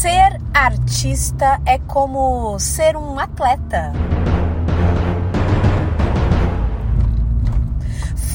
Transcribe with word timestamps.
Ser 0.00 0.40
artista 0.54 1.60
é 1.66 1.78
como 1.78 2.58
ser 2.58 2.96
um 2.96 3.18
atleta. 3.18 3.92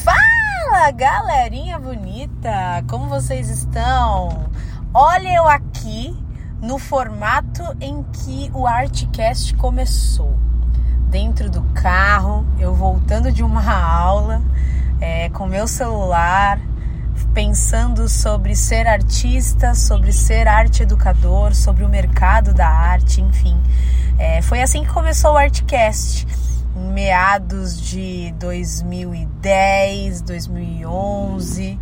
Fala, 0.04 0.91
galerinha 0.91 1.79
bonita! 1.79 2.83
Como 2.88 3.09
vocês 3.09 3.49
estão? 3.49 4.46
Olha 4.93 5.38
eu 5.38 5.47
aqui 5.47 6.15
no 6.62 6.78
formato 6.78 7.63
em 7.82 8.04
que 8.13 8.52
o 8.54 8.68
Artcast 8.68 9.56
começou. 9.56 10.38
Dentro 11.10 11.50
do 11.50 11.63
carro, 11.74 12.46
eu 12.60 12.76
voltando 12.76 13.32
de 13.32 13.42
uma 13.42 13.66
aula, 13.74 14.40
é, 15.02 15.29
com 15.29 15.47
meu 15.47 15.68
celular, 15.68 16.59
pensando 17.36 18.08
sobre 18.08 18.55
ser 18.55 18.88
artista, 18.88 19.76
sobre 19.76 20.13
ser 20.13 20.48
arte 20.48 20.84
educador, 20.84 21.54
sobre 21.54 21.84
o 21.84 21.90
mercado 21.90 22.54
da 22.54 22.66
arte, 22.66 23.20
enfim. 23.20 23.62
É, 24.18 24.42
foi 24.42 24.62
assim 24.62 24.86
que 24.86 24.90
começou 24.90 25.34
o 25.34 25.38
Artcast, 25.38 26.26
em 26.78 26.94
meados 26.94 27.80
de 27.82 28.34
2010, 28.40 30.22
2011, 30.22 31.78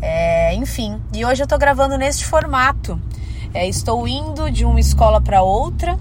é, 0.00 0.54
enfim. 0.54 0.98
E 1.12 1.22
hoje 1.22 1.42
eu 1.42 1.46
tô 1.46 1.58
gravando 1.58 1.98
neste 1.98 2.24
formato. 2.24 2.98
É, 3.52 3.68
estou 3.68 4.08
indo 4.08 4.50
de 4.50 4.64
uma 4.64 4.80
escola 4.80 5.20
para 5.20 5.42
outra 5.42 5.98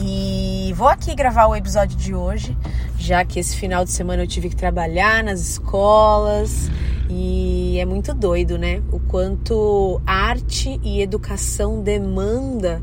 e 0.00 0.72
vou 0.76 0.88
aqui 0.88 1.14
gravar 1.14 1.46
o 1.46 1.56
episódio 1.56 1.96
de 1.96 2.14
hoje, 2.14 2.56
já 2.98 3.24
que 3.24 3.38
esse 3.38 3.56
final 3.56 3.84
de 3.84 3.90
semana 3.90 4.22
eu 4.22 4.26
tive 4.26 4.48
que 4.48 4.56
trabalhar 4.56 5.24
nas 5.24 5.40
escolas 5.40 6.70
e 7.10 7.78
é 7.78 7.84
muito 7.84 8.14
doido, 8.14 8.58
né? 8.58 8.82
O 8.92 9.00
quanto 9.00 10.00
arte 10.06 10.78
e 10.82 11.00
educação 11.00 11.82
demanda 11.82 12.82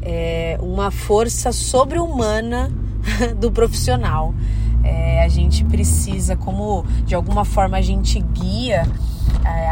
é, 0.00 0.58
uma 0.60 0.90
força 0.90 1.52
sobre-humana 1.52 2.70
do 3.38 3.50
profissional. 3.50 4.34
É, 4.84 5.22
a 5.22 5.28
gente 5.28 5.64
precisa, 5.64 6.36
como 6.36 6.84
de 7.04 7.14
alguma 7.14 7.44
forma 7.44 7.76
a 7.76 7.82
gente 7.82 8.20
guia, 8.20 8.86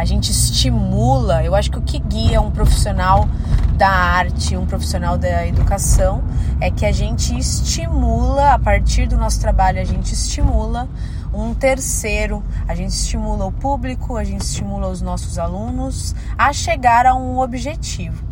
a 0.01 0.05
gente 0.05 0.31
estimula. 0.31 1.45
Eu 1.45 1.55
acho 1.55 1.71
que 1.71 1.79
o 1.79 1.83
que 1.83 1.99
guia 1.99 2.41
um 2.41 2.51
profissional 2.51 3.29
da 3.77 3.89
arte, 3.89 4.57
um 4.57 4.65
profissional 4.65 5.19
da 5.19 5.47
educação, 5.47 6.23
é 6.61 6.71
que 6.71 6.87
a 6.87 6.93
gente 6.93 7.39
estimula, 7.39 8.55
a 8.55 8.59
partir 8.59 9.07
do 9.07 9.17
nosso 9.17 9.41
trabalho, 9.41 9.81
a 9.81 9.85
gente 9.85 10.13
estimula 10.13 10.89
um 11.33 11.55
terceiro, 11.55 12.43
a 12.67 12.75
gente 12.75 12.91
estimula 12.91 13.45
o 13.45 13.53
público, 13.53 14.17
a 14.17 14.25
gente 14.25 14.43
estimula 14.43 14.89
os 14.89 15.01
nossos 15.01 15.39
alunos 15.39 16.15
a 16.37 16.53
chegar 16.53 17.07
a 17.07 17.15
um 17.15 17.39
objetivo. 17.39 18.25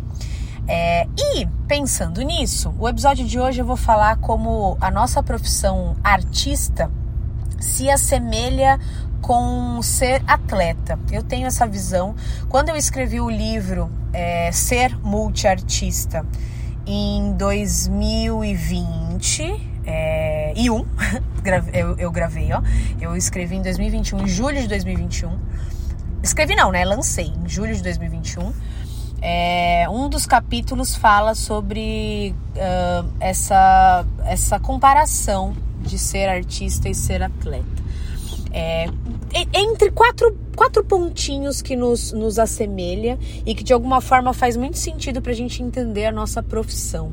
É, 0.67 1.07
e 1.17 1.47
pensando 1.67 2.21
nisso, 2.21 2.73
o 2.77 2.87
episódio 2.87 3.25
de 3.25 3.39
hoje 3.39 3.61
eu 3.61 3.65
vou 3.65 3.77
falar 3.77 4.17
como 4.17 4.77
a 4.79 4.91
nossa 4.91 5.23
profissão 5.23 5.95
artista 6.03 6.91
se 7.59 7.89
assemelha 7.89 8.79
com 9.21 9.81
ser 9.81 10.21
atleta. 10.27 10.99
Eu 11.11 11.23
tenho 11.23 11.47
essa 11.47 11.67
visão. 11.67 12.15
Quando 12.47 12.69
eu 12.69 12.75
escrevi 12.75 13.19
o 13.19 13.29
livro 13.29 13.91
é, 14.13 14.51
Ser 14.51 14.95
Multiartista 14.99 16.25
em 16.85 17.33
2020, 17.33 19.69
é, 19.85 20.53
e 20.55 20.69
um, 20.69 20.85
eu, 21.73 21.97
eu 21.97 22.11
gravei, 22.11 22.53
ó. 22.53 22.61
Eu 23.01 23.15
escrevi 23.15 23.55
em 23.55 23.61
2021, 23.61 24.21
em 24.21 24.27
julho 24.27 24.61
de 24.61 24.67
2021. 24.67 25.37
Escrevi 26.21 26.55
não, 26.55 26.71
né? 26.71 26.85
Lancei 26.85 27.27
em 27.27 27.47
julho 27.47 27.75
de 27.75 27.81
2021. 27.81 28.51
É, 29.21 29.85
um 29.89 30.07
dos 30.07 30.25
capítulos 30.25 30.95
fala 30.95 31.35
sobre 31.35 32.33
uh, 32.55 33.09
essa, 33.19 34.05
essa 34.25 34.59
comparação 34.59 35.53
de 35.81 35.97
ser 35.97 36.29
artista 36.29 36.87
e 36.87 36.95
ser 36.95 37.21
atleta. 37.21 37.65
É, 38.51 38.87
entre 39.53 39.91
quatro, 39.91 40.35
quatro 40.55 40.83
pontinhos 40.83 41.61
que 41.61 41.75
nos, 41.75 42.11
nos 42.11 42.39
assemelha 42.39 43.17
e 43.45 43.53
que 43.53 43.63
de 43.63 43.73
alguma 43.73 44.01
forma 44.01 44.33
faz 44.33 44.57
muito 44.57 44.77
sentido 44.77 45.21
para 45.21 45.31
a 45.31 45.35
gente 45.35 45.61
entender 45.61 46.05
a 46.05 46.11
nossa 46.11 46.41
profissão. 46.41 47.11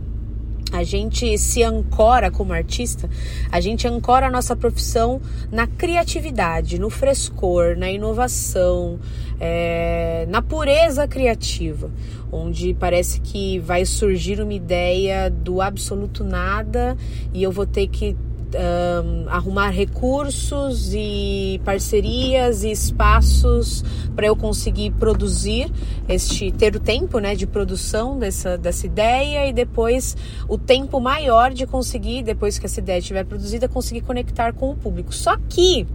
A 0.73 0.83
gente 0.83 1.39
se 1.39 1.63
ancora 1.63 2.31
como 2.31 2.53
artista, 2.53 3.09
a 3.53 3.61
gente 3.61 3.87
ancora 3.87 4.27
a 4.27 4.31
nossa 4.31 4.57
profissão 4.57 5.21
na 5.51 5.67
criatividade, 5.67 6.79
no 6.79 6.91
frescor, 6.91 7.77
na 7.77 7.89
inovação, 7.89 8.99
é, 9.39 10.27
na 10.29 10.43
pureza 10.43 11.07
criativa, 11.07 11.91
onde 12.33 12.75
parece 12.75 13.21
que 13.21 13.61
vai 13.61 13.85
surgir 13.85 14.41
uma 14.41 14.53
ideia 14.53 15.31
do 15.31 15.63
absoluto 15.63 16.25
nada 16.25 16.97
e 17.33 17.45
eu 17.45 17.53
vou 17.53 17.65
ter 17.65 17.87
que 17.87 18.17
um, 18.57 19.29
arrumar 19.29 19.71
recursos 19.71 20.93
e 20.93 21.61
parcerias 21.65 22.65
e 22.65 22.71
espaços 22.71 23.85
para 24.15 24.27
eu 24.27 24.37
conseguir 24.37 24.91
produzir 24.93 25.71
este 26.09 26.51
ter 26.53 26.75
o 26.75 26.81
tempo 26.81 27.19
né, 27.19 27.35
de 27.35 27.47
produção 27.47 28.19
dessa, 28.19 28.57
dessa 28.57 28.87
ideia 28.87 29.49
e 29.49 29.53
depois 29.53 30.17
o 30.49 30.57
tempo 30.57 31.01
maior 31.01 31.53
de 31.53 31.67
conseguir, 31.67 32.23
depois 32.23 32.59
que 32.59 32.67
essa 32.67 32.81
ideia 32.81 32.99
estiver 32.99 33.25
produzida, 33.25 33.69
conseguir 33.69 34.01
conectar 34.01 34.53
com 34.53 34.71
o 34.71 34.77
público. 34.77 35.15
Só 35.15 35.37
que 35.49 35.87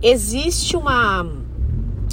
existe 0.00 0.76
uma 0.76 1.26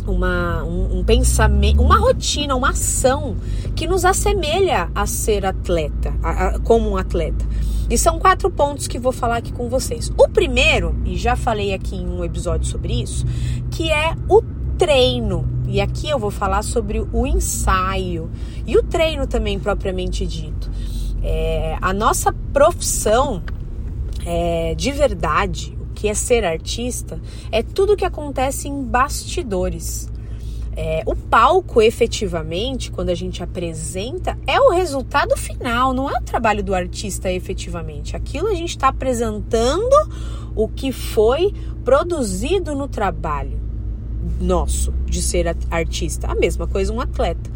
uma, 0.08 0.64
um, 0.64 1.00
um, 1.00 1.04
pensamento, 1.04 1.82
uma 1.82 1.98
rotina, 1.98 2.56
uma 2.56 2.70
ação 2.70 3.36
que 3.76 3.88
nos 3.88 4.06
assemelha 4.06 4.90
a 4.94 5.08
ser 5.08 5.46
atleta, 5.46 6.14
a, 6.22 6.48
a, 6.48 6.60
como 6.60 6.92
um 6.92 6.98
atleta. 6.98 7.44
E 7.90 7.98
são 7.98 8.20
quatro 8.20 8.50
pontos 8.50 8.88
que 8.88 8.98
vou 8.98 9.12
falar 9.12 9.38
aqui 9.38 9.52
com 9.52 9.70
vocês. 9.70 10.12
O 10.18 10.28
primeiro, 10.28 10.96
e 11.06 11.16
já 11.18 11.36
falei 11.36 11.74
aqui 11.74 11.96
em 11.96 12.08
um 12.08 12.24
episódio 12.24 12.66
sobre 12.68 13.02
isso, 13.02 13.26
que 13.72 13.92
é 13.92 14.16
o 14.28 14.42
treino. 14.78 15.48
E 15.68 15.80
aqui 15.80 16.10
eu 16.10 16.20
vou 16.20 16.32
falar 16.32 16.64
sobre 16.64 17.06
o 17.12 17.28
ensaio 17.28 18.30
e 18.66 18.78
o 18.78 18.84
treino 18.84 19.28
também 19.28 19.60
propriamente 19.60 20.26
dito. 20.26 20.70
É, 21.24 21.78
a 21.82 21.94
nossa 21.94 22.34
profissão 22.54 23.44
é, 24.26 24.74
de 24.76 24.92
verdade, 24.92 25.78
o 25.80 25.94
que 25.94 26.08
é 26.08 26.14
ser 26.14 26.44
artista, 26.44 27.20
é 27.52 27.62
tudo 27.62 27.96
que 27.96 28.06
acontece 28.06 28.68
em 28.68 28.84
bastidores. 28.84 30.12
É, 30.76 31.04
o 31.06 31.16
palco, 31.16 31.82
efetivamente, 31.82 32.92
quando 32.92 33.10
a 33.10 33.16
gente 33.16 33.42
apresenta, 33.42 34.38
é 34.46 34.60
o 34.60 34.70
resultado 34.70 35.36
final, 35.38 35.94
não 35.94 36.10
é 36.10 36.20
o 36.20 36.24
trabalho 36.24 36.64
do 36.64 36.76
artista 36.76 37.32
efetivamente. 37.32 38.16
Aquilo 38.16 38.48
a 38.50 38.54
gente 38.54 38.72
está 38.72 38.90
apresentando 38.90 39.96
o 40.56 40.68
que 40.68 40.92
foi 40.92 41.54
produzido 41.84 42.76
no 42.76 42.88
trabalho 42.88 43.65
nosso 44.40 44.94
de 45.06 45.22
ser 45.22 45.56
artista. 45.70 46.28
A 46.28 46.36
mesma 46.36 46.68
coisa 46.68 46.94
um 46.94 47.02
atleta. 47.02 47.50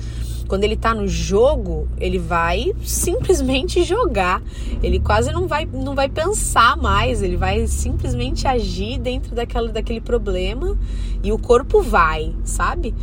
Quando 0.47 0.63
ele 0.63 0.75
tá 0.75 0.95
no 0.95 1.07
jogo, 1.07 1.87
ele 1.99 2.17
vai 2.17 2.73
simplesmente 2.83 3.83
jogar. 3.83 4.41
Ele 4.81 4.99
quase 4.99 5.31
não 5.31 5.47
vai, 5.47 5.65
não 5.65 5.93
vai 5.93 6.09
pensar 6.09 6.75
mais, 6.75 7.21
ele 7.21 7.37
vai 7.37 7.67
simplesmente 7.67 8.47
agir 8.47 8.97
dentro 8.97 9.35
daquela, 9.35 9.69
daquele 9.69 10.01
problema 10.01 10.75
e 11.23 11.31
o 11.31 11.37
corpo 11.37 11.83
vai, 11.83 12.33
sabe? 12.43 12.95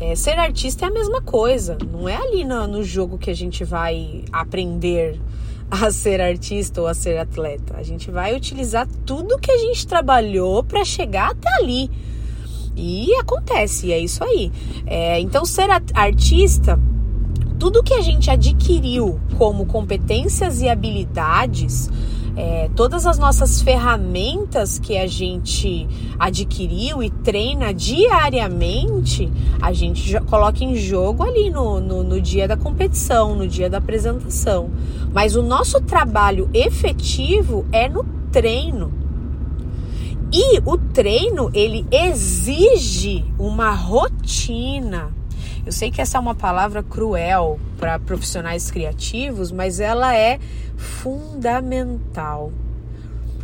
É, 0.00 0.16
ser 0.16 0.38
artista 0.38 0.86
é 0.86 0.88
a 0.88 0.92
mesma 0.92 1.22
coisa, 1.22 1.78
não 1.88 2.08
é 2.08 2.16
ali 2.16 2.44
no, 2.44 2.66
no 2.66 2.82
jogo 2.82 3.16
que 3.16 3.30
a 3.30 3.34
gente 3.34 3.64
vai 3.64 4.24
aprender 4.32 5.20
a 5.70 5.90
ser 5.90 6.20
artista 6.20 6.80
ou 6.80 6.86
a 6.86 6.94
ser 6.94 7.18
atleta. 7.18 7.76
A 7.76 7.82
gente 7.82 8.10
vai 8.10 8.34
utilizar 8.34 8.88
tudo 9.04 9.38
que 9.38 9.50
a 9.50 9.58
gente 9.58 9.86
trabalhou 9.86 10.64
para 10.64 10.84
chegar 10.84 11.30
até 11.30 11.48
ali. 11.56 11.90
E 12.78 13.12
acontece, 13.16 13.92
é 13.92 13.98
isso 13.98 14.22
aí. 14.22 14.52
É, 14.86 15.18
então, 15.20 15.44
ser 15.44 15.68
artista, 15.94 16.78
tudo 17.58 17.82
que 17.82 17.92
a 17.92 18.00
gente 18.00 18.30
adquiriu 18.30 19.18
como 19.36 19.66
competências 19.66 20.62
e 20.62 20.68
habilidades, 20.68 21.90
é, 22.36 22.70
todas 22.76 23.04
as 23.04 23.18
nossas 23.18 23.60
ferramentas 23.60 24.78
que 24.78 24.96
a 24.96 25.08
gente 25.08 25.88
adquiriu 26.16 27.02
e 27.02 27.10
treina 27.10 27.74
diariamente, 27.74 29.28
a 29.60 29.72
gente 29.72 30.18
coloca 30.20 30.62
em 30.62 30.76
jogo 30.76 31.24
ali 31.24 31.50
no, 31.50 31.80
no, 31.80 32.04
no 32.04 32.20
dia 32.20 32.46
da 32.46 32.56
competição, 32.56 33.34
no 33.34 33.48
dia 33.48 33.68
da 33.68 33.78
apresentação. 33.78 34.70
Mas 35.12 35.34
o 35.34 35.42
nosso 35.42 35.80
trabalho 35.80 36.48
efetivo 36.54 37.66
é 37.72 37.88
no 37.88 38.04
treino. 38.30 38.97
E 40.32 40.58
o 40.66 40.76
treino, 40.76 41.50
ele 41.54 41.86
exige 41.90 43.24
uma 43.38 43.70
rotina. 43.70 45.10
Eu 45.64 45.72
sei 45.72 45.90
que 45.90 46.02
essa 46.02 46.18
é 46.18 46.20
uma 46.20 46.34
palavra 46.34 46.82
cruel 46.82 47.58
para 47.78 47.98
profissionais 47.98 48.70
criativos, 48.70 49.50
mas 49.50 49.80
ela 49.80 50.14
é 50.14 50.38
fundamental. 50.76 52.52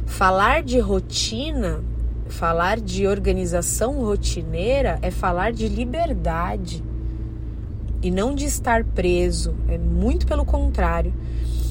Falar 0.05 0.63
de 0.63 0.79
rotina, 0.79 1.83
falar 2.29 2.79
de 2.79 3.07
organização 3.07 4.05
rotineira 4.05 4.99
é 5.01 5.11
falar 5.11 5.53
de 5.53 5.69
liberdade. 5.69 6.83
e 8.03 8.11
não 8.11 8.35
de 8.35 8.45
estar 8.45 8.85
preso, 8.85 9.55
é 9.67 9.79
muito 9.79 10.27
pelo 10.27 10.45
contrário. 10.45 11.15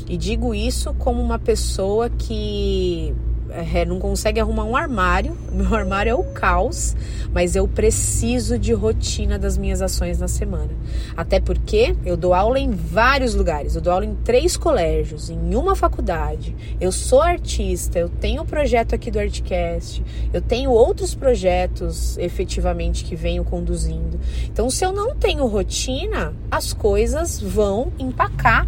E 0.10 0.18
digo 0.18 0.56
isso 0.56 0.92
como 0.96 1.22
uma 1.22 1.38
pessoa 1.38 2.10
que 2.10 3.14
é, 3.54 3.86
não 3.86 4.00
consegue 4.00 4.40
arrumar 4.40 4.66
um 4.66 4.76
armário. 4.76 5.38
Meu 5.52 5.74
armário 5.76 6.10
é 6.10 6.16
o 6.16 6.24
caos, 6.24 6.96
mas 7.32 7.56
eu 7.56 7.68
preciso 7.68 8.58
de 8.58 8.74
rotina 8.74 9.38
das 9.38 9.58
minhas 9.58 9.82
ações 9.82 10.20
na 10.20 10.28
semana. 10.28 10.72
Até 11.16 11.40
porque 11.40 11.96
eu 12.06 12.18
dou 12.18 12.34
aula 12.34 12.60
em 12.60 12.72
vários 12.72 13.36
lugares. 13.36 13.76
Eu 13.76 13.82
dou 13.82 13.94
aula 13.94 14.06
em 14.06 14.16
três 14.16 14.58
colégios, 14.58 15.30
em 15.30 15.56
uma 15.56 15.76
faculdade. 15.76 16.56
Eu 16.82 16.92
sou 16.92 17.22
artista, 17.22 18.00
eu 18.00 18.10
tenho 18.10 18.42
o 18.42 18.46
projeto 18.46 18.96
aqui 18.96 19.12
do 19.12 19.20
Artcast, 19.20 20.04
eu 20.34 20.42
tenho 20.42 20.72
outros 20.72 21.14
projetos 21.14 22.18
efetivamente 22.18 23.04
que 23.04 23.16
venho 23.16 23.44
conduzindo. 23.44 24.20
Então, 24.46 24.70
se 24.70 24.84
eu 24.84 24.92
não 24.92 25.16
tenho 25.16 25.46
rotina, 25.46 26.34
as 26.50 26.74
coisas 26.74 27.40
vão 27.40 27.92
empacar 28.00 28.68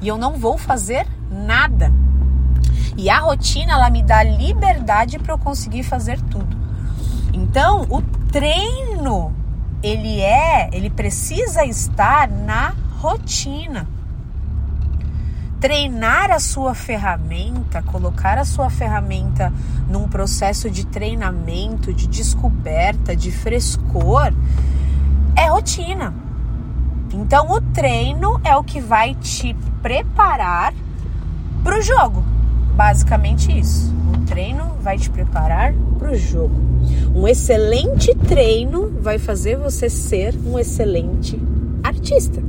e 0.00 0.08
eu 0.08 0.16
não 0.16 0.38
vou 0.38 0.58
fazer 0.58 1.06
nada. 1.30 1.92
E 2.96 3.08
a 3.08 3.18
rotina 3.18 3.72
ela 3.72 3.90
me 3.90 4.02
dá 4.02 4.22
liberdade 4.22 5.18
para 5.18 5.34
eu 5.34 5.38
conseguir 5.38 5.82
fazer 5.82 6.20
tudo. 6.22 6.56
Então, 7.32 7.86
o 7.88 8.02
treino 8.30 9.34
ele 9.82 10.20
é, 10.20 10.70
ele 10.72 10.88
precisa 10.88 11.64
estar 11.64 12.28
na 12.28 12.74
rotina. 13.00 13.88
Treinar 15.58 16.30
a 16.30 16.38
sua 16.38 16.74
ferramenta, 16.74 17.82
colocar 17.82 18.38
a 18.38 18.44
sua 18.44 18.68
ferramenta 18.68 19.52
num 19.88 20.08
processo 20.08 20.70
de 20.70 20.86
treinamento, 20.86 21.92
de 21.92 22.06
descoberta, 22.06 23.14
de 23.14 23.30
frescor, 23.30 24.32
é 25.36 25.46
rotina. 25.46 26.14
Então, 27.12 27.50
o 27.50 27.60
treino 27.60 28.40
é 28.44 28.56
o 28.56 28.64
que 28.64 28.80
vai 28.80 29.14
te 29.14 29.54
preparar 29.82 30.72
para 31.62 31.78
o 31.78 31.82
jogo. 31.82 32.31
Basicamente 32.74 33.56
isso. 33.58 33.92
O 34.14 34.24
treino 34.26 34.72
vai 34.82 34.98
te 34.98 35.10
preparar 35.10 35.74
para 35.98 36.12
o 36.12 36.14
jogo. 36.16 36.54
Um 37.14 37.28
excelente 37.28 38.14
treino 38.14 38.92
vai 39.00 39.18
fazer 39.18 39.56
você 39.56 39.88
ser 39.88 40.34
um 40.46 40.58
excelente 40.58 41.40
artista. 41.82 42.42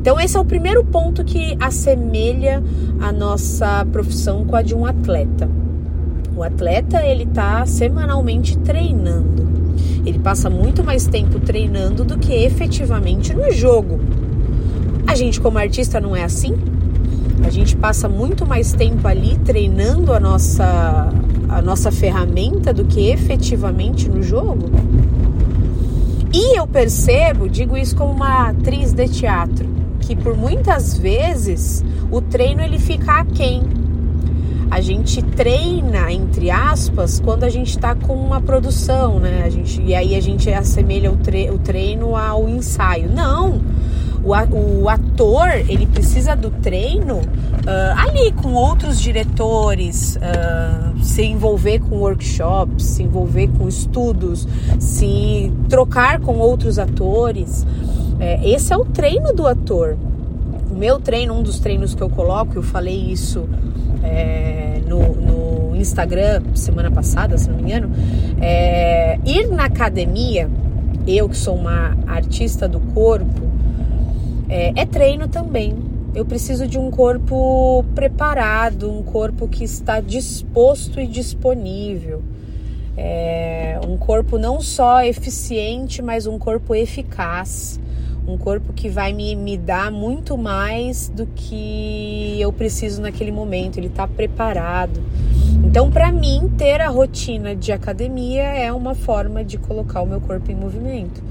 Então 0.00 0.18
esse 0.18 0.36
é 0.36 0.40
o 0.40 0.44
primeiro 0.44 0.84
ponto 0.84 1.24
que 1.24 1.56
assemelha 1.60 2.62
a 3.00 3.12
nossa 3.12 3.84
profissão 3.92 4.44
com 4.44 4.56
a 4.56 4.62
de 4.62 4.74
um 4.74 4.86
atleta. 4.86 5.48
O 6.36 6.42
atleta 6.42 7.02
ele 7.04 7.24
está 7.24 7.66
semanalmente 7.66 8.56
treinando. 8.58 9.46
Ele 10.06 10.18
passa 10.18 10.48
muito 10.48 10.84
mais 10.84 11.06
tempo 11.06 11.40
treinando 11.40 12.04
do 12.04 12.18
que 12.18 12.32
efetivamente 12.32 13.34
no 13.34 13.50
jogo. 13.50 14.00
A 15.06 15.14
gente 15.14 15.40
como 15.40 15.58
artista 15.58 16.00
não 16.00 16.14
é 16.14 16.22
assim? 16.22 16.54
A 17.44 17.50
gente 17.50 17.76
passa 17.76 18.08
muito 18.08 18.46
mais 18.46 18.72
tempo 18.72 19.06
ali 19.06 19.38
treinando 19.38 20.12
a 20.12 20.20
nossa, 20.20 21.08
a 21.48 21.62
nossa 21.62 21.90
ferramenta 21.90 22.72
do 22.72 22.84
que 22.84 23.08
efetivamente 23.08 24.08
no 24.08 24.22
jogo. 24.22 24.70
E 26.32 26.58
eu 26.58 26.66
percebo, 26.66 27.48
digo 27.48 27.76
isso 27.76 27.96
como 27.96 28.12
uma 28.12 28.50
atriz 28.50 28.92
de 28.92 29.08
teatro, 29.08 29.66
que 30.00 30.14
por 30.14 30.36
muitas 30.36 30.98
vezes 30.98 31.84
o 32.10 32.20
treino 32.20 32.62
ele 32.62 32.78
fica 32.78 33.20
aquém. 33.20 33.62
A 34.70 34.82
gente 34.82 35.22
treina, 35.22 36.12
entre 36.12 36.50
aspas, 36.50 37.18
quando 37.18 37.44
a 37.44 37.48
gente 37.48 37.70
está 37.70 37.94
com 37.94 38.14
uma 38.14 38.40
produção, 38.40 39.18
né? 39.18 39.44
A 39.44 39.48
gente, 39.48 39.80
e 39.80 39.94
aí 39.94 40.14
a 40.14 40.20
gente 40.20 40.52
assemelha 40.52 41.10
o, 41.10 41.16
tre 41.16 41.50
o 41.50 41.58
treino 41.58 42.14
ao 42.14 42.46
ensaio. 42.46 43.10
Não! 43.10 43.62
O, 44.24 44.82
o 44.82 44.88
ator 44.88 45.48
ele 45.68 45.86
precisa 45.86 46.34
do 46.34 46.50
treino 46.50 47.16
uh, 47.16 48.08
ali 48.08 48.32
com 48.32 48.52
outros 48.52 49.00
diretores, 49.00 50.16
uh, 50.16 51.04
se 51.04 51.24
envolver 51.24 51.80
com 51.80 51.96
workshops, 51.96 52.84
se 52.84 53.02
envolver 53.02 53.48
com 53.56 53.68
estudos, 53.68 54.46
se 54.78 55.52
trocar 55.68 56.20
com 56.20 56.38
outros 56.38 56.78
atores. 56.78 57.66
É, 58.20 58.48
esse 58.48 58.72
é 58.72 58.76
o 58.76 58.84
treino 58.84 59.32
do 59.32 59.46
ator. 59.46 59.96
O 60.70 60.74
meu 60.74 60.98
treino, 60.98 61.34
um 61.34 61.42
dos 61.42 61.60
treinos 61.60 61.94
que 61.94 62.02
eu 62.02 62.10
coloco, 62.10 62.56
eu 62.56 62.62
falei 62.62 62.96
isso 62.96 63.48
é, 64.02 64.80
no, 64.86 65.14
no 65.14 65.76
Instagram 65.76 66.42
semana 66.54 66.90
passada, 66.90 67.38
se 67.38 67.48
não 67.48 67.56
me 67.56 67.62
engano, 67.62 67.90
é, 68.40 69.18
ir 69.24 69.48
na 69.48 69.64
academia, 69.64 70.50
eu 71.06 71.28
que 71.28 71.36
sou 71.36 71.54
uma 71.54 71.96
artista 72.06 72.68
do 72.68 72.80
corpo, 72.80 73.47
é, 74.48 74.72
é 74.74 74.86
treino 74.86 75.28
também. 75.28 75.76
Eu 76.14 76.24
preciso 76.24 76.66
de 76.66 76.78
um 76.78 76.90
corpo 76.90 77.84
preparado, 77.94 78.90
um 78.90 79.02
corpo 79.02 79.46
que 79.46 79.62
está 79.62 80.00
disposto 80.00 80.98
e 80.98 81.06
disponível. 81.06 82.22
É, 82.96 83.78
um 83.86 83.96
corpo 83.96 84.38
não 84.38 84.60
só 84.60 85.02
eficiente, 85.04 86.02
mas 86.02 86.26
um 86.26 86.38
corpo 86.38 86.74
eficaz. 86.74 87.78
Um 88.26 88.36
corpo 88.36 88.72
que 88.72 88.88
vai 88.88 89.12
me, 89.12 89.36
me 89.36 89.56
dar 89.56 89.90
muito 89.90 90.36
mais 90.36 91.08
do 91.08 91.24
que 91.26 92.36
eu 92.40 92.52
preciso 92.52 93.00
naquele 93.00 93.30
momento. 93.30 93.78
Ele 93.78 93.86
está 93.86 94.06
preparado. 94.06 95.00
Então, 95.64 95.90
para 95.90 96.10
mim, 96.10 96.52
ter 96.56 96.80
a 96.80 96.88
rotina 96.88 97.54
de 97.54 97.70
academia 97.72 98.42
é 98.42 98.72
uma 98.72 98.94
forma 98.94 99.44
de 99.44 99.58
colocar 99.58 100.02
o 100.02 100.06
meu 100.06 100.20
corpo 100.20 100.50
em 100.50 100.54
movimento. 100.54 101.22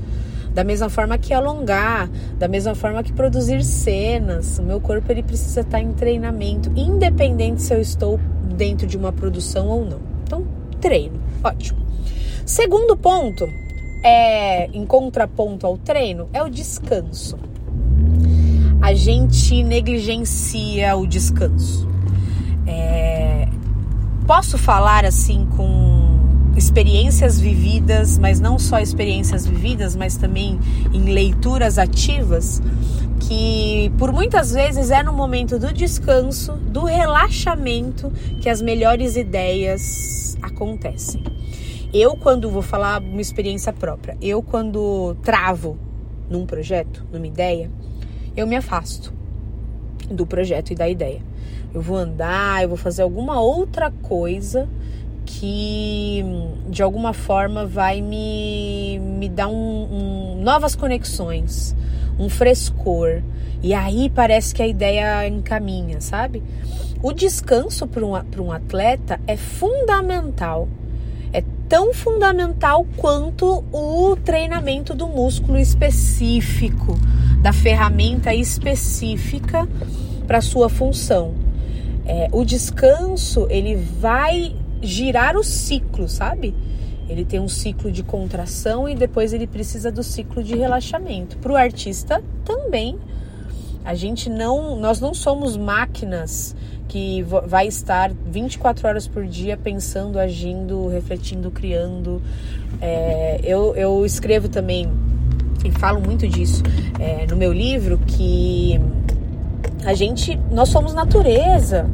Da 0.57 0.63
mesma 0.63 0.89
forma 0.89 1.19
que 1.19 1.35
alongar, 1.35 2.09
da 2.39 2.47
mesma 2.47 2.73
forma 2.73 3.03
que 3.03 3.13
produzir 3.13 3.63
cenas. 3.63 4.57
O 4.57 4.63
meu 4.63 4.81
corpo 4.81 5.11
ele 5.11 5.21
precisa 5.21 5.61
estar 5.61 5.79
em 5.79 5.93
treinamento, 5.93 6.71
independente 6.75 7.61
se 7.61 7.75
eu 7.75 7.79
estou 7.79 8.19
dentro 8.55 8.87
de 8.87 8.97
uma 8.97 9.11
produção 9.11 9.67
ou 9.67 9.85
não. 9.85 9.99
Então, 10.23 10.47
treino. 10.81 11.21
Ótimo. 11.43 11.77
Segundo 12.43 12.97
ponto, 12.97 13.47
é 14.03 14.65
em 14.73 14.83
contraponto 14.83 15.67
ao 15.67 15.77
treino, 15.77 16.27
é 16.33 16.41
o 16.41 16.49
descanso. 16.49 17.37
A 18.81 18.95
gente 18.95 19.61
negligencia 19.61 20.95
o 20.95 21.05
descanso. 21.05 21.87
É, 22.65 23.47
posso 24.25 24.57
falar 24.57 25.05
assim 25.05 25.45
com 25.55 25.96
experiências 26.57 27.39
vividas, 27.39 28.17
mas 28.17 28.39
não 28.39 28.57
só 28.57 28.79
experiências 28.79 29.45
vividas, 29.45 29.95
mas 29.95 30.17
também 30.17 30.59
em 30.91 31.03
leituras 31.03 31.77
ativas, 31.77 32.61
que 33.19 33.91
por 33.97 34.11
muitas 34.11 34.51
vezes 34.51 34.89
é 34.89 35.03
no 35.03 35.13
momento 35.13 35.59
do 35.59 35.71
descanso, 35.71 36.53
do 36.53 36.83
relaxamento, 36.83 38.11
que 38.41 38.49
as 38.49 38.59
melhores 38.59 39.15
ideias 39.15 40.35
acontecem. 40.41 41.23
Eu, 41.93 42.17
quando 42.17 42.49
vou 42.49 42.63
falar 42.63 43.01
uma 43.01 43.21
experiência 43.21 43.71
própria, 43.71 44.17
eu, 44.19 44.41
quando 44.41 45.15
travo 45.21 45.77
num 46.27 46.45
projeto, 46.45 47.05
numa 47.13 47.27
ideia, 47.27 47.71
eu 48.35 48.47
me 48.47 48.55
afasto 48.55 49.13
do 50.09 50.25
projeto 50.25 50.71
e 50.71 50.75
da 50.75 50.89
ideia. 50.89 51.21
Eu 51.73 51.81
vou 51.81 51.97
andar, 51.97 52.63
eu 52.63 52.69
vou 52.69 52.77
fazer 52.77 53.03
alguma 53.03 53.39
outra 53.39 53.91
coisa 53.91 54.67
que 55.27 56.23
de 56.69 56.81
alguma 56.81 57.13
forma 57.13 57.65
vai 57.65 58.01
me, 58.01 58.97
me 58.97 59.27
dar 59.27 59.49
um, 59.49 59.53
um, 59.53 60.41
novas 60.41 60.73
conexões, 60.73 61.75
um 62.17 62.29
frescor. 62.29 63.21
E 63.61 63.73
aí 63.73 64.09
parece 64.09 64.55
que 64.55 64.63
a 64.63 64.67
ideia 64.67 65.27
encaminha, 65.27 65.99
sabe? 65.99 66.41
O 67.03 67.11
descanso 67.11 67.85
para 67.85 68.05
um, 68.05 68.13
um 68.41 68.51
atleta 68.51 69.19
é 69.27 69.35
fundamental. 69.35 70.69
É 71.33 71.43
tão 71.67 71.93
fundamental 71.93 72.87
quanto 72.95 73.65
o 73.71 74.15
treinamento 74.15 74.95
do 74.95 75.07
músculo 75.07 75.59
específico, 75.59 76.97
da 77.41 77.51
ferramenta 77.51 78.33
específica 78.33 79.67
para 80.25 80.39
sua 80.39 80.69
função. 80.69 81.33
É, 82.05 82.29
o 82.31 82.45
descanso 82.45 83.45
ele 83.49 83.75
vai 83.75 84.55
girar 84.81 85.35
o 85.35 85.43
ciclo, 85.43 86.07
sabe? 86.07 86.53
Ele 87.09 87.23
tem 87.23 87.39
um 87.39 87.47
ciclo 87.47 87.91
de 87.91 88.03
contração 88.03 88.87
e 88.87 88.95
depois 88.95 89.33
ele 89.33 89.47
precisa 89.47 89.91
do 89.91 90.03
ciclo 90.03 90.43
de 90.43 90.55
relaxamento. 90.55 91.37
Para 91.37 91.51
o 91.51 91.55
artista 91.55 92.21
também. 92.43 92.97
A 93.85 93.95
gente 93.95 94.29
não, 94.29 94.75
nós 94.75 94.99
não 94.99 95.13
somos 95.13 95.55
máquinas 95.55 96.53
que 96.89 97.21
vai 97.21 97.67
estar 97.67 98.11
24 98.25 98.85
horas 98.85 99.07
por 99.07 99.25
dia 99.25 99.55
pensando, 99.55 100.19
agindo, 100.19 100.87
refletindo, 100.89 101.49
criando. 101.49 102.21
É, 102.81 103.39
eu, 103.43 103.73
eu 103.75 104.05
escrevo 104.05 104.49
também 104.49 104.89
e 105.63 105.71
falo 105.71 105.99
muito 106.01 106.27
disso 106.27 106.63
é, 106.99 107.25
no 107.27 107.35
meu 107.35 107.51
livro 107.51 107.97
que 108.05 108.79
a 109.85 109.93
gente, 109.93 110.37
nós 110.51 110.69
somos 110.69 110.93
natureza, 110.93 111.89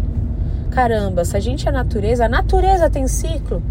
Caramba, 0.74 1.24
se 1.24 1.38
a 1.38 1.40
gente 1.40 1.70
é 1.70 1.72
natureza, 1.72 2.26
a 2.26 2.30
natureza 2.30 2.90
tem 2.90 3.08
ciclo. 3.08 3.62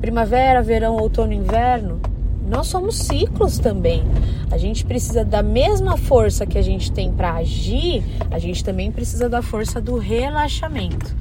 Primavera, 0.00 0.62
verão, 0.62 0.96
outono, 0.96 1.32
inverno. 1.32 2.00
nós 2.48 2.68
somos 2.68 2.96
ciclos 2.96 3.58
também. 3.58 4.04
A 4.52 4.56
gente 4.56 4.84
precisa 4.84 5.24
da 5.24 5.42
mesma 5.42 5.96
força 5.96 6.46
que 6.46 6.56
a 6.56 6.62
gente 6.62 6.92
tem 6.92 7.10
para 7.10 7.32
agir, 7.32 8.04
a 8.30 8.38
gente 8.38 8.62
também 8.62 8.92
precisa 8.92 9.28
da 9.28 9.42
força 9.42 9.80
do 9.80 9.98
relaxamento. 9.98 11.16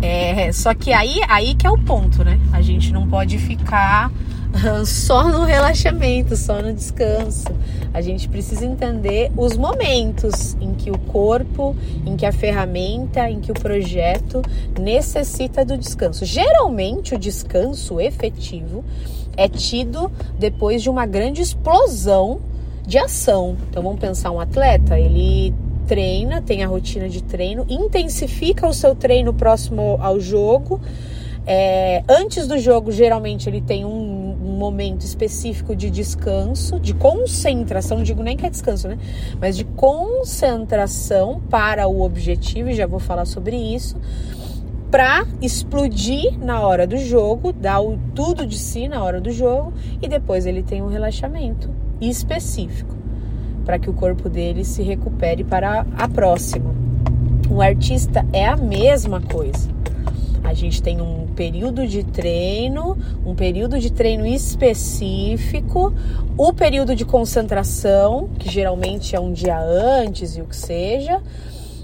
É, 0.00 0.52
só 0.52 0.72
que 0.74 0.92
aí, 0.92 1.20
aí 1.28 1.54
que 1.56 1.66
é 1.66 1.70
o 1.70 1.78
ponto, 1.78 2.22
né? 2.22 2.38
A 2.52 2.62
gente 2.62 2.92
não 2.92 3.08
pode 3.08 3.38
ficar 3.38 4.12
só 4.86 5.28
no 5.28 5.44
relaxamento, 5.44 6.36
só 6.36 6.60
no 6.60 6.72
descanso. 6.72 7.48
A 7.92 8.00
gente 8.00 8.28
precisa 8.28 8.64
entender 8.64 9.30
os 9.36 9.56
momentos 9.56 10.56
em 10.60 10.74
que 10.74 10.90
o 10.90 10.98
corpo, 10.98 11.76
em 12.06 12.16
que 12.16 12.26
a 12.26 12.32
ferramenta, 12.32 13.28
em 13.28 13.40
que 13.40 13.50
o 13.50 13.54
projeto 13.54 14.42
necessita 14.78 15.64
do 15.64 15.76
descanso. 15.76 16.24
Geralmente, 16.24 17.14
o 17.14 17.18
descanso 17.18 18.00
efetivo 18.00 18.84
é 19.36 19.48
tido 19.48 20.10
depois 20.38 20.82
de 20.82 20.90
uma 20.90 21.06
grande 21.06 21.42
explosão 21.42 22.40
de 22.86 22.98
ação. 22.98 23.56
Então, 23.70 23.82
vamos 23.82 24.00
pensar 24.00 24.30
um 24.30 24.40
atleta, 24.40 24.98
ele 24.98 25.54
treina, 25.86 26.40
tem 26.40 26.62
a 26.62 26.66
rotina 26.66 27.08
de 27.08 27.22
treino, 27.22 27.66
intensifica 27.68 28.66
o 28.66 28.72
seu 28.72 28.94
treino 28.94 29.32
próximo 29.34 29.98
ao 30.00 30.20
jogo 30.20 30.80
é, 31.46 32.04
antes 32.08 32.46
do 32.46 32.56
jogo, 32.56 32.92
geralmente, 32.92 33.48
ele 33.48 33.60
tem 33.60 33.84
um, 33.84 33.90
um, 33.90 34.11
momento 34.62 35.02
específico 35.02 35.74
de 35.74 35.90
descanso, 35.90 36.78
de 36.78 36.94
concentração, 36.94 37.96
não 37.96 38.04
digo 38.04 38.22
nem 38.22 38.36
que 38.36 38.46
é 38.46 38.50
descanso, 38.50 38.86
né? 38.86 38.96
Mas 39.40 39.56
de 39.56 39.64
concentração 39.64 41.40
para 41.50 41.88
o 41.88 42.02
objetivo, 42.02 42.70
e 42.70 42.74
já 42.74 42.86
vou 42.86 43.00
falar 43.00 43.24
sobre 43.24 43.56
isso, 43.56 43.96
para 44.88 45.26
explodir 45.40 46.38
na 46.38 46.60
hora 46.60 46.86
do 46.86 46.96
jogo, 46.96 47.52
dar 47.52 47.80
o 47.80 47.98
tudo 48.14 48.46
de 48.46 48.56
si 48.56 48.86
na 48.86 49.02
hora 49.02 49.20
do 49.20 49.32
jogo, 49.32 49.72
e 50.00 50.06
depois 50.06 50.46
ele 50.46 50.62
tem 50.62 50.80
um 50.80 50.88
relaxamento 50.88 51.68
específico 52.00 52.94
para 53.64 53.78
que 53.80 53.90
o 53.90 53.92
corpo 53.92 54.28
dele 54.28 54.64
se 54.64 54.82
recupere 54.82 55.42
para 55.42 55.84
a 55.96 56.08
próxima. 56.08 56.72
O 57.50 57.60
artista 57.60 58.24
é 58.32 58.46
a 58.46 58.56
mesma 58.56 59.20
coisa. 59.20 59.68
A 60.44 60.54
gente 60.54 60.82
tem 60.82 61.00
um 61.00 61.28
período 61.36 61.86
de 61.86 62.02
treino, 62.02 62.98
um 63.24 63.34
período 63.34 63.78
de 63.78 63.90
treino 63.92 64.26
específico, 64.26 65.94
o 66.36 66.52
período 66.52 66.96
de 66.96 67.04
concentração, 67.04 68.28
que 68.38 68.50
geralmente 68.50 69.14
é 69.14 69.20
um 69.20 69.32
dia 69.32 69.58
antes 69.58 70.36
e 70.36 70.40
o 70.40 70.44
que 70.44 70.56
seja, 70.56 71.22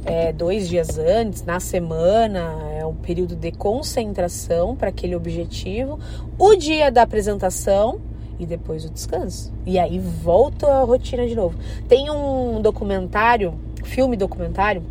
é, 0.04 0.32
dois 0.32 0.68
dias 0.68 0.98
antes, 0.98 1.44
na 1.44 1.60
semana, 1.60 2.56
é 2.72 2.84
um 2.84 2.94
período 2.94 3.36
de 3.36 3.52
concentração 3.52 4.74
para 4.74 4.88
aquele 4.88 5.14
objetivo, 5.14 5.98
o 6.38 6.54
dia 6.56 6.90
da 6.90 7.02
apresentação 7.02 8.00
e 8.38 8.46
depois 8.46 8.84
o 8.84 8.90
descanso. 8.90 9.52
E 9.66 9.78
aí 9.78 9.98
volta 9.98 10.66
a 10.66 10.82
rotina 10.82 11.26
de 11.26 11.34
novo. 11.34 11.58
Tem 11.88 12.10
um 12.10 12.60
documentário, 12.60 13.54
filme 13.84 14.16
documentário, 14.16 14.82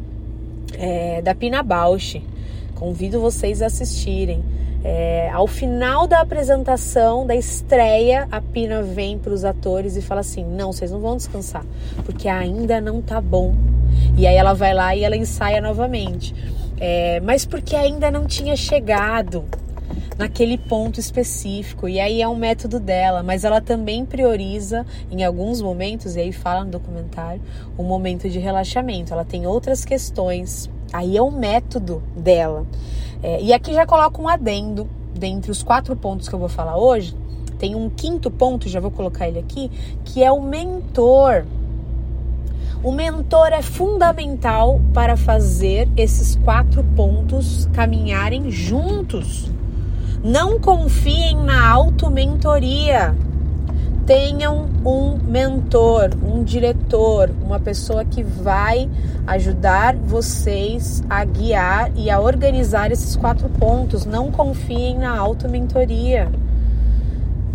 é, 0.78 1.22
da 1.22 1.34
Pina 1.34 1.64
Bausch 1.64 2.22
Convido 2.78 3.20
vocês 3.20 3.62
a 3.62 3.66
assistirem. 3.66 4.44
É, 4.84 5.30
ao 5.32 5.48
final 5.48 6.08
da 6.08 6.22
apresentação, 6.22 7.26
da 7.26 7.36
estreia, 7.36 8.28
a 8.32 8.40
Pina 8.40 8.84
vem 8.84 9.18
para 9.18 9.34
os 9.34 9.44
atores 9.44 9.98
e 9.98 10.02
fala 10.02 10.22
assim: 10.22 10.46
Não, 10.46 10.72
vocês 10.72 10.92
não 10.92 11.00
vão 11.00 11.18
descansar, 11.18 11.66
porque 12.06 12.30
ainda 12.30 12.80
não 12.80 13.02
tá 13.02 13.20
bom. 13.20 13.56
E 14.16 14.28
aí 14.28 14.36
ela 14.36 14.54
vai 14.54 14.74
lá 14.74 14.96
e 14.96 15.04
ela 15.04 15.18
ensaia 15.18 15.60
novamente. 15.60 16.36
É, 16.80 17.20
mas 17.22 17.46
porque 17.46 17.76
ainda 17.76 18.12
não 18.12 18.28
tinha 18.28 18.56
chegado 18.56 19.44
naquele 20.18 20.58
ponto 20.58 21.00
específico. 21.00 21.90
E 21.90 22.00
aí 22.00 22.22
é 22.22 22.28
um 22.28 22.36
método 22.36 22.80
dela, 22.80 23.24
mas 23.24 23.44
ela 23.44 23.60
também 23.60 24.06
prioriza 24.06 24.86
em 25.10 25.24
alguns 25.24 25.62
momentos, 25.62 26.16
e 26.16 26.20
aí 26.20 26.32
fala 26.32 26.64
no 26.64 26.72
documentário, 26.72 27.42
o 27.76 27.82
um 27.82 27.86
momento 27.86 28.30
de 28.30 28.38
relaxamento. 28.38 29.14
Ela 29.14 29.26
tem 29.26 29.48
outras 29.48 29.84
questões 29.84 30.70
Aí 30.92 31.18
é 31.18 31.22
o 31.22 31.32
método 31.32 32.02
dela. 32.16 32.66
É, 33.22 33.42
e 33.42 33.54
aqui 33.54 33.74
já 33.74 33.86
coloco 33.86 34.22
um 34.22 34.28
adendo 34.28 34.88
dentre 35.14 35.52
os 35.52 35.64
quatro 35.64 35.96
pontos 35.96 36.30
que 36.30 36.36
eu 36.36 36.40
vou 36.40 36.50
falar 36.50 36.78
hoje. 36.78 37.16
Tem 37.60 37.76
um 37.76 37.90
quinto 37.90 38.30
ponto, 38.30 38.70
já 38.70 38.80
vou 38.80 38.92
colocar 38.92 39.28
ele 39.28 39.40
aqui, 39.40 39.72
que 40.06 40.24
é 40.24 40.32
o 40.32 40.42
mentor. 40.42 41.46
O 42.84 42.92
mentor 42.92 43.48
é 43.48 43.62
fundamental 43.62 44.80
para 44.94 45.18
fazer 45.18 45.90
esses 45.98 46.36
quatro 46.36 46.84
pontos 46.96 47.68
caminharem 47.74 48.52
juntos. 48.52 49.52
Não 50.24 50.60
confiem 50.60 51.36
na 51.38 51.68
auto-mentoria 51.70 53.16
tenham 54.08 54.70
um 54.86 55.18
mentor, 55.18 56.12
um 56.24 56.42
diretor, 56.42 57.30
uma 57.44 57.60
pessoa 57.60 58.06
que 58.06 58.24
vai 58.24 58.90
ajudar 59.28 59.98
vocês 59.98 61.04
a 61.10 61.26
guiar 61.26 61.92
e 61.94 62.10
a 62.10 62.18
organizar 62.18 62.90
esses 62.90 63.18
quatro 63.18 63.50
pontos. 63.50 64.06
Não 64.06 64.32
confiem 64.32 64.98
na 64.98 65.16
auto-mentoria. 65.16 66.32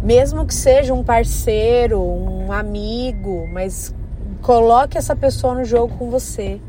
Mesmo 0.03 0.45
que 0.45 0.55
seja 0.55 0.93
um 0.93 1.03
parceiro, 1.03 1.99
um 1.99 2.53
amigo, 2.53 3.49
mas 3.51 3.95
coloque 4.43 4.99
essa 4.99 5.17
pessoa 5.17 5.55
no 5.55 5.65
jogo 5.65 5.97
com 5.97 6.11
você. 6.11 6.61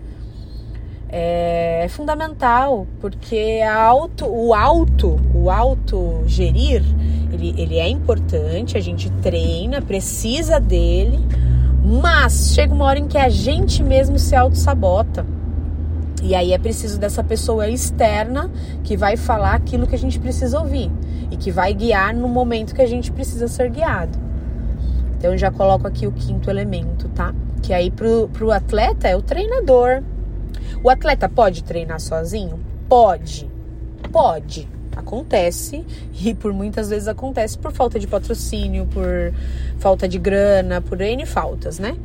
É, 1.10 1.82
é 1.84 1.88
fundamental, 1.90 2.88
porque 3.02 3.60
a 3.68 3.76
auto, 3.76 4.26
o 4.26 4.54
auto, 4.54 5.20
o 5.36 5.52
auto 5.52 6.24
gerir, 6.26 6.84
ele, 7.34 7.54
ele 7.58 7.78
é 7.78 7.90
importante, 7.90 8.78
a 8.78 8.82
gente 8.82 9.10
treina, 9.22 9.82
precisa 9.82 10.60
dele, 10.60 11.20
mas 11.84 12.54
chega 12.54 12.74
uma 12.74 12.86
hora 12.86 13.00
em 13.00 13.08
que 13.08 13.18
a 13.18 13.30
gente 13.30 13.84
mesmo 13.84 14.20
se 14.20 14.36
auto-sabota. 14.36 15.26
E 16.22 16.36
aí 16.36 16.54
é 16.54 16.58
preciso 16.58 17.00
dessa 17.00 17.24
pessoa 17.24 17.68
externa 17.68 18.50
que 18.84 18.96
vai 18.96 19.18
falar 19.18 19.56
aquilo 19.56 19.86
que 19.86 19.96
a 19.96 20.00
gente 20.00 20.20
precisa 20.20 20.60
ouvir 20.60 20.90
e 21.30 21.36
que 21.36 21.52
vai 21.52 21.74
guiar 21.74 22.16
no 22.16 22.30
momento 22.30 22.74
que 22.74 22.82
a 22.82 22.88
gente 22.88 23.12
precisa 23.12 23.48
ser 23.48 23.70
guiado. 23.70 24.18
Então 25.18 25.38
já 25.38 25.52
coloco 25.52 25.88
aqui 25.88 26.08
o 26.08 26.12
quinto 26.12 26.50
elemento, 26.50 27.10
tá? 27.10 27.34
Que 27.62 27.74
aí 27.74 27.92
pro, 27.92 28.30
pro 28.32 28.52
atleta 28.52 29.08
é 29.08 29.16
o 29.16 29.22
treinador. 29.22 30.02
O 30.82 30.90
atleta 30.90 31.28
pode 31.28 31.64
treinar 31.64 32.00
sozinho? 32.00 32.60
Pode. 32.88 33.50
Pode 34.12 34.70
acontece 34.96 35.86
e 36.22 36.34
por 36.34 36.54
muitas 36.54 36.90
vezes 36.90 37.08
acontece 37.08 37.58
por 37.58 37.72
falta 37.72 38.00
de 38.00 38.08
patrocínio, 38.08 38.86
por 38.88 39.34
falta 39.78 40.08
de 40.08 40.18
grana, 40.18 40.82
por 40.82 41.02
N 41.02 41.26
faltas, 41.26 41.80
né? 41.80 41.96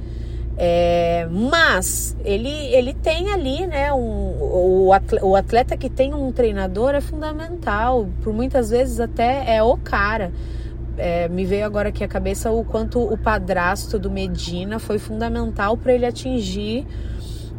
É, 0.61 1.29
mas 1.31 2.17
ele, 2.25 2.49
ele 2.49 2.93
tem 2.93 3.31
ali, 3.31 3.65
né? 3.65 3.93
Um, 3.93 4.89
o, 5.23 5.37
atleta, 5.37 5.77
que 5.77 5.89
tem 5.89 6.13
um 6.13 6.33
treinador 6.33 6.97
é 6.97 7.01
fundamental, 7.01 8.09
por 8.25 8.33
muitas 8.33 8.71
vezes 8.71 8.99
até 8.99 9.55
é 9.57 9.63
o 9.63 9.77
cara. 9.77 10.33
É, 10.97 11.29
me 11.29 11.45
veio 11.45 11.65
agora 11.65 11.91
aqui 11.91 12.03
a 12.03 12.09
cabeça 12.09 12.51
o 12.51 12.65
quanto 12.65 13.01
o 13.01 13.17
padrasto 13.17 14.01
do 14.01 14.11
Medina 14.11 14.81
foi 14.81 14.99
fundamental 14.99 15.77
para 15.77 15.95
ele 15.95 16.05
atingir 16.05 16.85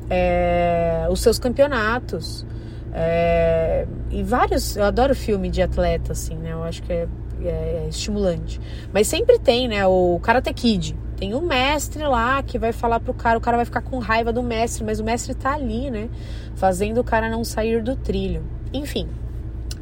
é, 0.10 1.08
os 1.10 1.22
seus 1.22 1.40
campeonatos. 1.40 2.46
É, 2.94 3.88
e 4.10 4.24
vários, 4.24 4.76
eu 4.76 4.84
adoro 4.84 5.16
filme 5.16 5.50
de 5.50 5.62
atleta, 5.62 6.14
assim, 6.14 6.36
né? 6.36 6.54
Eu 6.54 6.64
acho 6.64 6.82
que 6.84 6.92
é, 6.92 7.08
é, 7.44 7.86
estimulante. 7.90 8.60
Mas 8.94 9.08
sempre 9.08 9.40
tem, 9.40 9.68
né? 9.68 9.86
O 9.86 10.20
Karate 10.22 10.54
Kid. 10.54 10.98
Tem 11.16 11.34
o 11.34 11.42
mestre 11.42 12.02
lá 12.04 12.42
que 12.42 12.58
vai 12.58 12.72
falar 12.72 13.02
pro 13.02 13.14
cara, 13.14 13.38
o 13.38 13.42
cara 13.42 13.58
vai 13.58 13.66
ficar 13.66 13.82
com 13.82 14.00
raiva 14.00 14.32
do 14.32 14.42
mestre, 14.42 14.86
mas 14.86 15.02
o 15.02 15.04
mestre 15.04 15.36
tá 15.36 15.54
ali, 15.54 15.92
né? 15.92 16.10
Fazendo 16.56 17.02
o 17.02 17.04
cara 17.04 17.30
não 17.30 17.44
sair 17.44 17.84
do 17.84 17.96
trilho. 17.96 18.44
Enfim, 18.74 19.10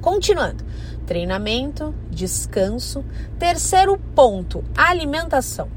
continuando. 0.01 0.65
Treinamento, 1.05 1.93
descanso. 2.09 3.05
Terceiro 3.37 3.99
ponto, 4.15 4.63
alimentação. 4.75 5.69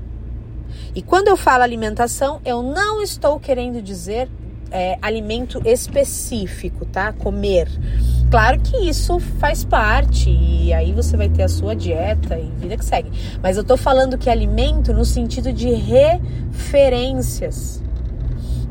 E 0.94 1.02
quando 1.02 1.28
eu 1.28 1.36
falo 1.36 1.62
alimentação, 1.62 2.40
eu 2.44 2.62
não 2.62 3.02
estou 3.02 3.38
querendo 3.38 3.82
dizer 3.82 4.28
é, 4.70 4.98
alimento 5.02 5.60
específico, 5.64 6.84
tá? 6.86 7.12
Comer. 7.12 7.68
Claro 8.30 8.60
que 8.60 8.76
isso 8.88 9.18
faz 9.18 9.64
parte 9.64 10.30
e 10.30 10.72
aí 10.72 10.92
você 10.92 11.16
vai 11.16 11.28
ter 11.28 11.42
a 11.42 11.48
sua 11.48 11.74
dieta 11.74 12.38
e 12.38 12.48
vida 12.58 12.76
que 12.76 12.84
segue. 12.84 13.10
Mas 13.42 13.56
eu 13.56 13.64
tô 13.64 13.76
falando 13.76 14.16
que 14.16 14.30
alimento 14.30 14.94
no 14.94 15.04
sentido 15.04 15.52
de 15.52 15.68
referências. 16.52 17.82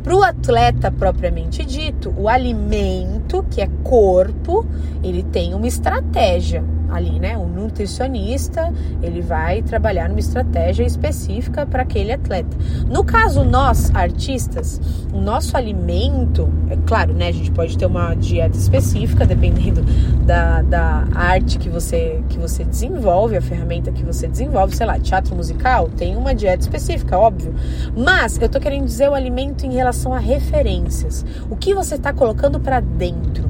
Para 0.01 0.15
o 0.15 0.23
atleta 0.23 0.89
propriamente 0.89 1.65
dito, 1.65 2.13
o 2.17 2.29
alimento, 2.29 3.45
que 3.51 3.61
é 3.61 3.67
corpo, 3.83 4.65
ele 5.03 5.23
tem 5.23 5.53
uma 5.53 5.67
estratégia. 5.67 6.63
Ali, 6.91 7.19
né? 7.19 7.37
O 7.37 7.45
nutricionista, 7.45 8.73
ele 9.01 9.21
vai 9.21 9.61
trabalhar 9.61 10.07
numa 10.09 10.19
estratégia 10.19 10.83
específica 10.83 11.65
para 11.65 11.83
aquele 11.83 12.11
atleta. 12.11 12.55
No 12.87 13.03
caso, 13.03 13.43
nós, 13.43 13.93
artistas, 13.93 14.79
o 15.13 15.19
nosso 15.19 15.55
alimento, 15.55 16.49
é 16.69 16.77
claro, 16.87 17.13
né? 17.13 17.27
A 17.27 17.31
gente 17.31 17.51
pode 17.51 17.77
ter 17.77 17.85
uma 17.85 18.13
dieta 18.15 18.57
específica, 18.57 19.25
dependendo 19.25 19.81
da, 20.25 20.61
da 20.61 21.07
arte 21.13 21.57
que 21.57 21.69
você, 21.69 22.23
que 22.29 22.37
você 22.37 22.63
desenvolve, 22.63 23.37
a 23.37 23.41
ferramenta 23.41 23.91
que 23.91 24.03
você 24.03 24.27
desenvolve, 24.27 24.75
sei 24.75 24.85
lá, 24.85 24.99
teatro 24.99 25.35
musical, 25.35 25.89
tem 25.89 26.15
uma 26.15 26.33
dieta 26.33 26.61
específica, 26.61 27.17
óbvio. 27.17 27.53
Mas 27.95 28.39
eu 28.39 28.49
tô 28.49 28.59
querendo 28.59 28.85
dizer 28.85 29.09
o 29.09 29.13
alimento 29.13 29.65
em 29.65 29.73
relação 29.73 30.13
a 30.13 30.19
referências. 30.19 31.25
O 31.49 31.55
que 31.55 31.73
você 31.73 31.95
está 31.95 32.13
colocando 32.13 32.59
para 32.59 32.79
dentro 32.79 33.48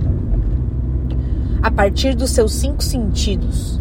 a 1.62 1.72
partir 1.72 2.16
dos 2.16 2.32
seus 2.32 2.54
cinco 2.54 2.84
sentidos. 2.84 3.80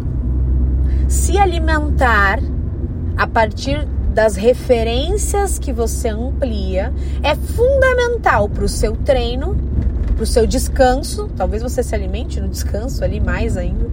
Se 1.07 1.37
alimentar 1.37 2.39
a 3.17 3.27
partir 3.27 3.85
das 4.13 4.35
referências 4.35 5.59
que 5.59 5.71
você 5.71 6.09
amplia 6.09 6.93
é 7.23 7.35
fundamental 7.35 8.49
para 8.49 8.63
o 8.63 8.69
seu 8.69 8.95
treino, 8.95 9.55
para 10.15 10.23
o 10.23 10.25
seu 10.25 10.45
descanso. 10.45 11.29
Talvez 11.37 11.63
você 11.63 11.81
se 11.81 11.95
alimente 11.95 12.39
no 12.41 12.47
descanso 12.47 13.03
ali 13.03 13.19
mais 13.19 13.55
ainda. 13.55 13.87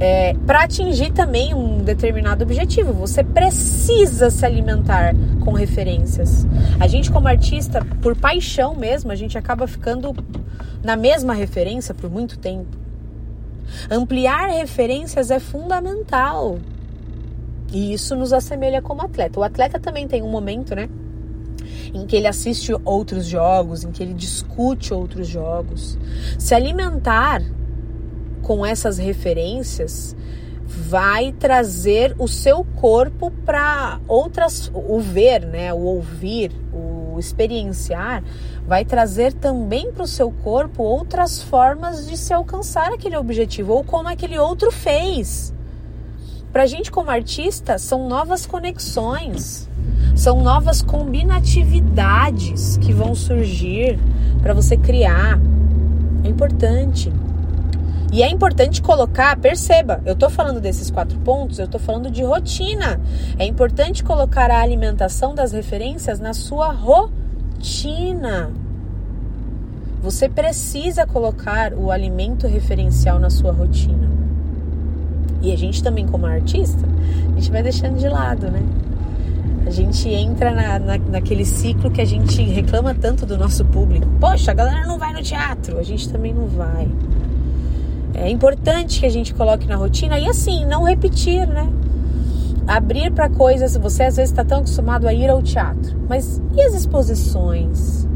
É, 0.00 0.34
para 0.46 0.62
atingir 0.62 1.10
também 1.10 1.52
um 1.52 1.78
determinado 1.78 2.44
objetivo. 2.44 2.92
Você 2.92 3.24
precisa 3.24 4.30
se 4.30 4.46
alimentar 4.46 5.14
com 5.44 5.52
referências. 5.52 6.46
A 6.78 6.86
gente, 6.86 7.10
como 7.10 7.26
artista, 7.26 7.84
por 8.00 8.14
paixão 8.14 8.76
mesmo, 8.76 9.10
a 9.10 9.16
gente 9.16 9.36
acaba 9.36 9.66
ficando 9.66 10.14
na 10.82 10.96
mesma 10.96 11.34
referência 11.34 11.94
por 11.94 12.10
muito 12.10 12.38
tempo. 12.38 12.76
Ampliar 13.90 14.48
referências 14.48 15.30
é 15.30 15.38
fundamental. 15.38 16.58
E 17.72 17.92
isso 17.92 18.16
nos 18.16 18.32
assemelha 18.32 18.80
como 18.80 19.02
atleta. 19.02 19.38
O 19.38 19.42
atleta 19.42 19.78
também 19.78 20.08
tem 20.08 20.22
um 20.22 20.30
momento, 20.30 20.74
né? 20.74 20.88
Em 21.92 22.06
que 22.06 22.16
ele 22.16 22.26
assiste 22.26 22.72
outros 22.84 23.26
jogos, 23.26 23.84
em 23.84 23.90
que 23.90 24.02
ele 24.02 24.14
discute 24.14 24.94
outros 24.94 25.26
jogos. 25.26 25.98
Se 26.38 26.54
alimentar 26.54 27.42
com 28.42 28.64
essas 28.64 28.96
referências 28.96 30.16
vai 30.64 31.32
trazer 31.32 32.14
o 32.18 32.28
seu 32.28 32.62
corpo 32.62 33.30
para 33.44 34.00
outras 34.06 34.70
o 34.74 35.00
ver, 35.00 35.46
né, 35.46 35.72
o 35.72 35.78
ouvir, 35.78 36.52
o 36.72 37.18
experienciar, 37.18 38.22
vai 38.68 38.84
trazer 38.84 39.32
também 39.32 39.90
para 39.90 40.02
o 40.02 40.06
seu 40.06 40.30
corpo 40.30 40.82
outras 40.82 41.42
formas 41.42 42.06
de 42.06 42.18
se 42.18 42.34
alcançar 42.34 42.92
aquele 42.92 43.16
objetivo 43.16 43.72
ou 43.72 43.82
como 43.82 44.10
aquele 44.10 44.38
outro 44.38 44.70
fez. 44.70 45.54
Para 46.52 46.64
a 46.64 46.66
gente 46.66 46.90
como 46.90 47.10
artista 47.10 47.78
são 47.78 48.06
novas 48.06 48.44
conexões, 48.44 49.66
são 50.14 50.42
novas 50.42 50.82
combinatividades 50.82 52.76
que 52.76 52.92
vão 52.92 53.14
surgir 53.14 53.98
para 54.42 54.52
você 54.52 54.76
criar. 54.76 55.40
É 56.22 56.28
importante. 56.28 57.10
E 58.12 58.22
é 58.22 58.28
importante 58.28 58.82
colocar, 58.82 59.34
perceba, 59.38 60.02
eu 60.04 60.12
estou 60.12 60.28
falando 60.28 60.60
desses 60.60 60.90
quatro 60.90 61.18
pontos, 61.20 61.58
eu 61.58 61.64
estou 61.64 61.80
falando 61.80 62.10
de 62.10 62.22
rotina. 62.22 63.00
É 63.38 63.46
importante 63.46 64.04
colocar 64.04 64.50
a 64.50 64.60
alimentação 64.60 65.34
das 65.34 65.52
referências 65.52 66.20
na 66.20 66.34
sua 66.34 66.70
rotina. 66.70 67.27
Você 70.02 70.28
precisa 70.28 71.06
colocar 71.06 71.74
o 71.74 71.90
alimento 71.90 72.46
referencial 72.46 73.18
na 73.18 73.30
sua 73.30 73.52
rotina. 73.52 74.08
E 75.42 75.52
a 75.52 75.56
gente 75.56 75.82
também, 75.82 76.06
como 76.06 76.26
artista, 76.26 76.84
a 77.30 77.34
gente 77.34 77.50
vai 77.50 77.62
deixando 77.62 77.98
de 77.98 78.08
lado, 78.08 78.50
né? 78.50 78.62
A 79.66 79.70
gente 79.70 80.08
entra 80.08 80.50
na, 80.50 80.78
na, 80.78 80.98
naquele 80.98 81.44
ciclo 81.44 81.90
que 81.90 82.00
a 82.00 82.04
gente 82.04 82.42
reclama 82.42 82.94
tanto 82.94 83.26
do 83.26 83.36
nosso 83.36 83.64
público. 83.64 84.06
Poxa, 84.18 84.50
a 84.50 84.54
galera 84.54 84.86
não 84.86 84.98
vai 84.98 85.12
no 85.12 85.22
teatro, 85.22 85.78
a 85.78 85.82
gente 85.82 86.08
também 86.08 86.32
não 86.32 86.46
vai. 86.46 86.88
É 88.14 88.30
importante 88.30 89.00
que 89.00 89.06
a 89.06 89.10
gente 89.10 89.34
coloque 89.34 89.66
na 89.66 89.76
rotina 89.76 90.18
e 90.18 90.26
assim, 90.26 90.64
não 90.64 90.84
repetir, 90.84 91.46
né? 91.46 91.68
Abrir 92.68 93.10
para 93.10 93.30
coisas. 93.30 93.78
Você 93.78 94.02
às 94.02 94.16
vezes 94.16 94.30
está 94.30 94.44
tão 94.44 94.58
acostumado 94.58 95.08
a 95.08 95.14
ir 95.14 95.30
ao 95.30 95.42
teatro, 95.42 95.96
mas 96.06 96.40
e 96.54 96.60
as 96.60 96.74
exposições? 96.74 98.06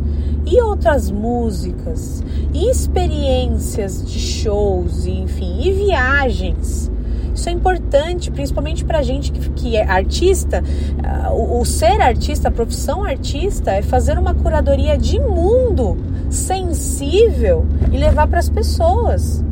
E 0.45 0.61
outras 0.61 1.11
músicas? 1.11 2.23
E 2.53 2.71
experiências 2.71 4.05
de 4.05 4.19
shows, 4.19 5.07
enfim, 5.07 5.63
e 5.63 5.73
viagens? 5.73 6.93
Isso 7.35 7.49
é 7.49 7.53
importante, 7.53 8.31
principalmente 8.31 8.85
para 8.85 9.01
gente 9.01 9.33
que, 9.33 9.51
que 9.51 9.77
é 9.77 9.89
artista. 9.89 10.63
Uh, 10.63 11.33
o, 11.33 11.61
o 11.61 11.65
ser 11.65 12.03
artista, 12.03 12.49
a 12.49 12.51
profissão 12.51 13.05
artista, 13.05 13.71
é 13.71 13.81
fazer 13.81 14.19
uma 14.19 14.35
curadoria 14.35 14.99
de 14.99 15.19
mundo 15.19 15.97
sensível 16.29 17.65
e 17.91 17.97
levar 17.97 18.27
para 18.27 18.39
as 18.39 18.51
pessoas. 18.51 19.43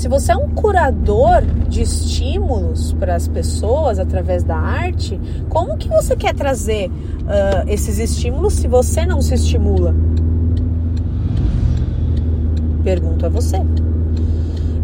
Se 0.00 0.08
você 0.08 0.32
é 0.32 0.36
um 0.36 0.48
curador 0.48 1.42
de 1.68 1.82
estímulos 1.82 2.94
para 2.94 3.14
as 3.14 3.28
pessoas 3.28 3.98
através 3.98 4.42
da 4.42 4.56
arte, 4.56 5.20
como 5.50 5.76
que 5.76 5.90
você 5.90 6.16
quer 6.16 6.34
trazer 6.34 6.88
uh, 6.88 7.68
esses 7.68 7.98
estímulos 7.98 8.54
se 8.54 8.66
você 8.66 9.04
não 9.04 9.20
se 9.20 9.34
estimula? 9.34 9.94
Pergunto 12.82 13.26
a 13.26 13.28
você. 13.28 13.58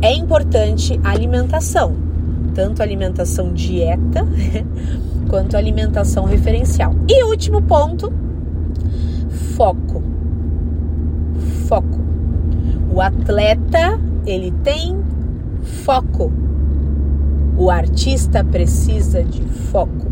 É 0.02 0.12
importante 0.12 1.00
a 1.02 1.12
alimentação, 1.12 1.96
tanto 2.54 2.82
a 2.82 2.84
alimentação 2.84 3.54
dieta 3.54 4.22
quanto 5.30 5.56
a 5.56 5.58
alimentação 5.58 6.26
referencial. 6.26 6.94
E 7.08 7.24
último 7.24 7.62
ponto, 7.62 8.12
foco. 9.56 10.02
Foco. 11.66 12.00
O 12.92 13.00
atleta 13.00 13.98
ele 14.26 14.50
tem 14.62 15.05
foco. 15.66 16.32
O 17.58 17.70
artista 17.70 18.44
precisa 18.44 19.22
de 19.22 19.42
foco. 19.42 20.06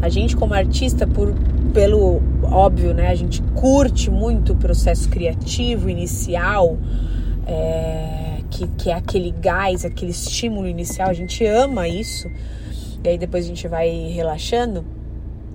A 0.00 0.08
gente 0.08 0.36
como 0.36 0.54
artista, 0.54 1.06
por, 1.06 1.34
pelo 1.72 2.20
óbvio, 2.42 2.92
né, 2.92 3.08
a 3.08 3.14
gente 3.14 3.42
curte 3.54 4.10
muito 4.10 4.52
o 4.52 4.56
processo 4.56 5.08
criativo 5.08 5.88
inicial, 5.88 6.76
é, 7.46 8.38
que, 8.50 8.66
que 8.68 8.90
é 8.90 8.94
aquele 8.94 9.30
gás, 9.30 9.84
aquele 9.84 10.10
estímulo 10.10 10.66
inicial, 10.66 11.08
a 11.08 11.12
gente 11.12 11.44
ama 11.46 11.88
isso. 11.88 12.28
E 13.04 13.08
aí 13.08 13.18
depois 13.18 13.44
a 13.44 13.48
gente 13.48 13.66
vai 13.66 13.88
relaxando, 14.12 14.84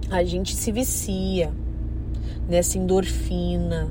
a 0.10 0.24
gente 0.24 0.56
se 0.56 0.72
vicia 0.72 1.52
nessa 2.48 2.78
endorfina 2.78 3.90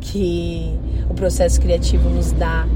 que 0.00 0.78
o 1.08 1.14
processo 1.14 1.60
criativo 1.60 2.08
nos 2.08 2.32
dá. 2.32 2.66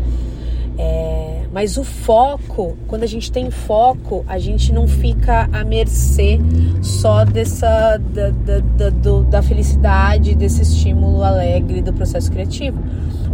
É, 0.78 1.19
mas 1.52 1.76
o 1.76 1.82
foco, 1.82 2.76
quando 2.86 3.02
a 3.02 3.06
gente 3.06 3.32
tem 3.32 3.50
foco, 3.50 4.24
a 4.28 4.38
gente 4.38 4.72
não 4.72 4.86
fica 4.86 5.48
à 5.52 5.64
mercê 5.64 6.38
só 6.80 7.24
dessa 7.24 7.96
da, 7.96 8.30
da, 8.30 8.58
da, 8.60 8.90
do, 8.90 9.22
da 9.24 9.42
felicidade, 9.42 10.34
desse 10.36 10.62
estímulo 10.62 11.24
alegre 11.24 11.82
do 11.82 11.92
processo 11.92 12.30
criativo. 12.30 12.78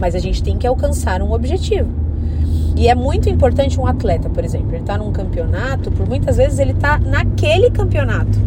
Mas 0.00 0.14
a 0.14 0.18
gente 0.18 0.42
tem 0.42 0.57
que 0.57 0.66
alcançar 0.66 1.20
um 1.20 1.33
objetivo. 1.33 1.90
E 2.74 2.88
é 2.88 2.94
muito 2.94 3.29
importante 3.29 3.79
um 3.79 3.87
atleta, 3.87 4.29
por 4.29 4.44
exemplo, 4.44 4.70
ele 4.70 4.81
está 4.81 4.98
num 4.98 5.11
campeonato, 5.11 5.90
por 5.90 6.07
muitas 6.07 6.37
vezes 6.37 6.59
ele 6.59 6.72
está 6.72 6.98
naquele 6.98 7.70
campeonato. 7.70 8.38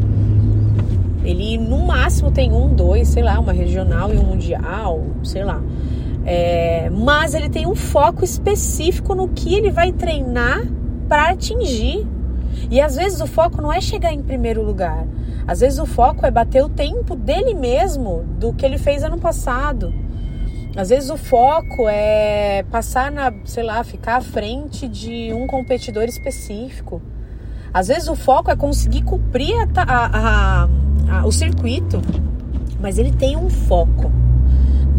Ele 1.23 1.57
no 1.57 1.85
máximo 1.85 2.31
tem 2.31 2.51
um, 2.51 2.73
dois, 2.73 3.07
sei 3.07 3.21
lá, 3.23 3.39
uma 3.39 3.51
regional 3.51 4.13
e 4.13 4.17
um 4.17 4.23
mundial, 4.23 5.03
sei 5.23 5.43
lá. 5.43 5.61
É, 6.31 6.91
mas 6.91 7.33
ele 7.33 7.49
tem 7.49 7.65
um 7.65 7.73
foco 7.73 8.23
específico 8.23 9.15
no 9.15 9.29
que 9.29 9.55
ele 9.55 9.71
vai 9.71 9.91
treinar 9.91 10.61
para 11.07 11.31
atingir. 11.31 12.07
E 12.69 12.79
às 12.79 12.95
vezes 12.95 13.19
o 13.19 13.25
foco 13.25 13.59
não 13.59 13.73
é 13.73 13.81
chegar 13.81 14.13
em 14.13 14.21
primeiro 14.21 14.61
lugar. 14.63 15.07
Às 15.47 15.61
vezes 15.61 15.79
o 15.79 15.87
foco 15.87 16.23
é 16.27 16.29
bater 16.29 16.63
o 16.63 16.69
tempo 16.69 17.15
dele 17.15 17.55
mesmo, 17.55 18.23
do 18.37 18.53
que 18.53 18.63
ele 18.63 18.77
fez 18.77 19.01
ano 19.01 19.17
passado. 19.17 19.91
Às 20.77 20.89
vezes 20.89 21.09
o 21.09 21.17
foco 21.17 21.89
é 21.89 22.63
passar 22.69 23.11
na, 23.11 23.33
sei 23.43 23.63
lá, 23.63 23.83
ficar 23.83 24.17
à 24.17 24.21
frente 24.21 24.87
de 24.87 25.33
um 25.33 25.47
competidor 25.47 26.03
específico. 26.03 27.01
Às 27.73 27.87
vezes 27.87 28.07
o 28.07 28.15
foco 28.15 28.51
é 28.51 28.55
conseguir 28.55 29.01
cumprir 29.01 29.55
a, 29.75 29.83
a, 29.83 30.69
a, 31.09 31.25
o 31.25 31.31
circuito, 31.31 31.99
mas 32.79 32.99
ele 32.99 33.11
tem 33.11 33.35
um 33.35 33.49
foco. 33.49 34.11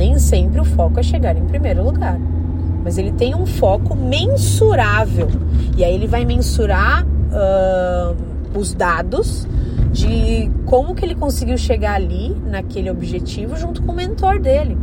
Nem 0.01 0.19
sempre 0.19 0.59
o 0.59 0.65
foco 0.65 0.99
é 0.99 1.03
chegar 1.03 1.37
em 1.37 1.45
primeiro 1.45 1.85
lugar, 1.85 2.19
mas 2.83 2.97
ele 2.97 3.13
tem 3.13 3.35
um 3.35 3.45
foco 3.45 3.95
mensurável. 3.95 5.29
E 5.77 5.85
aí 5.85 5.95
ele 5.95 6.07
vai 6.07 6.25
mensurar 6.25 7.05
uh, 7.05 8.17
os 8.59 8.73
dados 8.73 9.47
de 9.93 10.51
como 10.65 10.95
que 10.95 11.05
ele 11.05 11.15
conseguiu 11.15 11.59
chegar 11.59 11.97
ali 11.97 12.35
naquele 12.47 12.91
objetivo 12.91 13.59
junto 13.59 13.83
com 13.83 13.93
o 13.93 13.95
mentor 13.95 14.41
dele. 14.41 14.79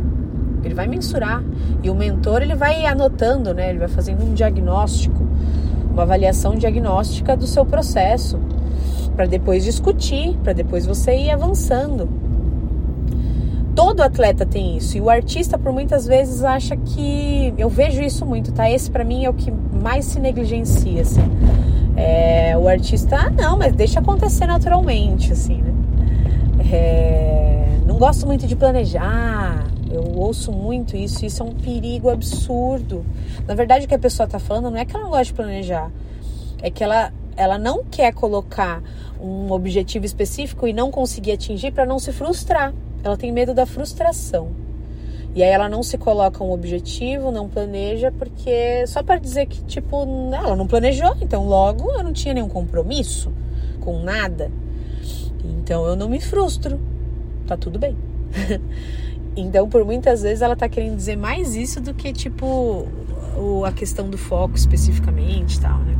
Ele 0.62 0.74
vai 0.74 0.86
mensurar 0.86 1.42
e 1.82 1.90
o 1.90 1.96
mentor 1.96 2.42
ele 2.42 2.54
vai 2.54 2.86
anotando, 2.86 3.52
né? 3.52 3.70
Ele 3.70 3.80
vai 3.80 3.88
fazendo 3.88 4.22
um 4.22 4.34
diagnóstico 4.34 5.26
uma 5.92 6.04
avaliação 6.04 6.54
diagnóstica 6.54 7.36
do 7.36 7.44
seu 7.44 7.66
processo, 7.66 8.38
para 9.16 9.26
depois 9.26 9.64
discutir, 9.64 10.36
para 10.44 10.52
depois 10.52 10.86
você 10.86 11.16
ir 11.16 11.30
avançando. 11.32 12.27
Todo 13.78 14.00
atleta 14.00 14.44
tem 14.44 14.76
isso 14.76 14.96
e 14.96 15.00
o 15.00 15.08
artista 15.08 15.56
por 15.56 15.72
muitas 15.72 16.04
vezes 16.04 16.42
acha 16.42 16.76
que 16.76 17.54
eu 17.56 17.68
vejo 17.68 18.02
isso 18.02 18.26
muito, 18.26 18.50
tá? 18.50 18.68
Esse 18.68 18.90
para 18.90 19.04
mim 19.04 19.24
é 19.24 19.30
o 19.30 19.32
que 19.32 19.52
mais 19.52 20.04
se 20.04 20.18
negligencia, 20.18 21.02
assim. 21.02 21.20
É, 21.96 22.58
o 22.58 22.66
artista, 22.66 23.14
ah, 23.14 23.30
não, 23.30 23.56
mas 23.56 23.72
deixa 23.72 24.00
acontecer 24.00 24.46
naturalmente, 24.46 25.30
assim, 25.30 25.62
né? 25.62 25.72
É, 26.72 27.78
não 27.86 27.98
gosto 27.98 28.26
muito 28.26 28.48
de 28.48 28.56
planejar, 28.56 29.68
eu 29.88 30.02
ouço 30.16 30.50
muito 30.50 30.96
isso, 30.96 31.24
isso 31.24 31.40
é 31.40 31.46
um 31.46 31.54
perigo 31.54 32.10
absurdo. 32.10 33.06
Na 33.46 33.54
verdade, 33.54 33.84
o 33.84 33.88
que 33.88 33.94
a 33.94 33.98
pessoa 33.98 34.24
está 34.24 34.40
falando 34.40 34.72
não 34.72 34.78
é 34.78 34.84
que 34.84 34.92
ela 34.96 35.04
não 35.04 35.10
gosta 35.10 35.26
de 35.26 35.34
planejar, 35.34 35.88
é 36.60 36.68
que 36.68 36.82
ela, 36.82 37.12
ela 37.36 37.56
não 37.56 37.84
quer 37.84 38.12
colocar 38.12 38.82
um 39.20 39.52
objetivo 39.52 40.04
específico 40.04 40.66
e 40.66 40.72
não 40.72 40.90
conseguir 40.90 41.30
atingir 41.30 41.70
para 41.70 41.86
não 41.86 42.00
se 42.00 42.10
frustrar. 42.10 42.74
Ela 43.02 43.16
tem 43.16 43.32
medo 43.32 43.54
da 43.54 43.66
frustração. 43.66 44.50
E 45.34 45.42
aí 45.42 45.50
ela 45.50 45.68
não 45.68 45.82
se 45.82 45.96
coloca 45.96 46.42
um 46.42 46.50
objetivo, 46.50 47.30
não 47.30 47.48
planeja, 47.48 48.10
porque 48.10 48.86
só 48.86 49.02
para 49.02 49.18
dizer 49.18 49.46
que, 49.46 49.62
tipo, 49.64 50.02
ela 50.32 50.56
não 50.56 50.66
planejou, 50.66 51.14
então 51.20 51.46
logo 51.46 51.92
eu 51.92 52.02
não 52.02 52.12
tinha 52.12 52.34
nenhum 52.34 52.48
compromisso 52.48 53.32
com 53.80 54.02
nada. 54.02 54.50
Então 55.44 55.86
eu 55.86 55.94
não 55.94 56.08
me 56.08 56.20
frustro. 56.20 56.80
Tá 57.46 57.56
tudo 57.56 57.78
bem. 57.78 57.96
Então, 59.40 59.68
por 59.68 59.84
muitas 59.84 60.22
vezes, 60.22 60.42
ela 60.42 60.56
tá 60.56 60.68
querendo 60.68 60.96
dizer 60.96 61.16
mais 61.16 61.54
isso 61.54 61.80
do 61.80 61.94
que, 61.94 62.12
tipo, 62.12 62.88
o, 63.36 63.64
a 63.64 63.70
questão 63.70 64.10
do 64.10 64.18
foco 64.18 64.56
especificamente 64.56 65.60
tal, 65.60 65.78
né? 65.78 65.96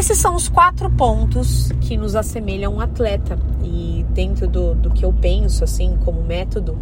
Esses 0.00 0.16
são 0.16 0.34
os 0.34 0.48
quatro 0.48 0.90
pontos 0.90 1.70
que 1.82 1.94
nos 1.94 2.16
assemelham 2.16 2.76
um 2.76 2.80
atleta. 2.80 3.38
E 3.62 4.02
dentro 4.14 4.48
do, 4.48 4.74
do 4.74 4.90
que 4.90 5.04
eu 5.04 5.12
penso, 5.12 5.62
assim, 5.62 5.98
como 6.06 6.22
método, 6.22 6.78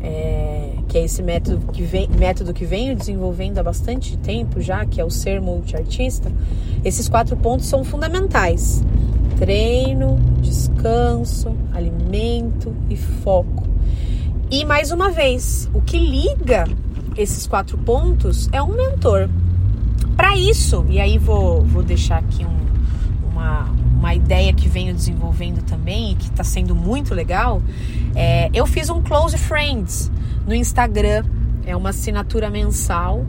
é, 0.00 0.72
que 0.88 0.96
é 0.96 1.04
esse 1.04 1.22
método 1.22 1.70
que, 1.70 1.82
vem, 1.82 2.08
método 2.08 2.54
que 2.54 2.64
venho 2.64 2.96
desenvolvendo 2.96 3.58
há 3.58 3.62
bastante 3.62 4.16
tempo 4.16 4.58
já, 4.58 4.86
que 4.86 5.02
é 5.02 5.04
o 5.04 5.10
ser 5.10 5.38
multiartista, 5.38 6.32
esses 6.82 7.10
quatro 7.10 7.36
pontos 7.36 7.66
são 7.66 7.84
fundamentais 7.84 8.82
treino, 9.36 10.18
descanso, 10.40 11.54
alimento 11.74 12.74
e 12.88 12.96
foco. 12.96 13.68
E 14.50 14.64
mais 14.64 14.90
uma 14.92 15.10
vez, 15.10 15.68
o 15.74 15.82
que 15.82 15.98
liga 15.98 16.64
esses 17.18 17.46
quatro 17.46 17.76
pontos 17.76 18.48
é 18.50 18.62
um 18.62 18.72
mentor. 18.74 19.28
Para 20.20 20.36
isso, 20.36 20.84
e 20.90 21.00
aí 21.00 21.16
vou, 21.16 21.62
vou 21.62 21.82
deixar 21.82 22.18
aqui 22.18 22.44
um, 22.44 23.30
uma, 23.32 23.70
uma 23.98 24.14
ideia 24.14 24.52
que 24.52 24.68
venho 24.68 24.92
desenvolvendo 24.92 25.64
também 25.64 26.12
e 26.12 26.14
que 26.14 26.26
está 26.26 26.44
sendo 26.44 26.74
muito 26.74 27.14
legal. 27.14 27.62
É, 28.14 28.50
eu 28.52 28.66
fiz 28.66 28.90
um 28.90 29.00
Close 29.00 29.38
Friends 29.38 30.12
no 30.46 30.54
Instagram, 30.54 31.24
é 31.64 31.74
uma 31.74 31.88
assinatura 31.88 32.50
mensal, 32.50 33.24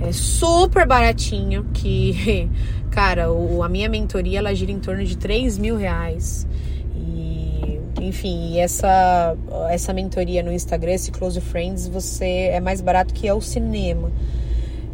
é 0.00 0.12
super 0.12 0.86
baratinho, 0.86 1.66
que 1.74 2.48
Cara, 2.92 3.32
o, 3.32 3.64
a 3.64 3.68
minha 3.68 3.88
mentoria 3.88 4.38
ela 4.38 4.54
gira 4.54 4.70
em 4.70 4.78
torno 4.78 5.04
de 5.04 5.18
3 5.18 5.58
mil 5.58 5.76
reais. 5.76 6.46
E, 6.94 7.80
enfim, 8.00 8.60
essa, 8.60 9.36
essa 9.68 9.92
mentoria 9.92 10.44
no 10.44 10.52
Instagram, 10.52 10.92
esse 10.92 11.10
Close 11.10 11.40
Friends, 11.40 11.88
você 11.88 12.50
é 12.52 12.60
mais 12.60 12.80
barato 12.80 13.12
que 13.12 13.26
é 13.26 13.34
o 13.34 13.40
cinema. 13.40 14.12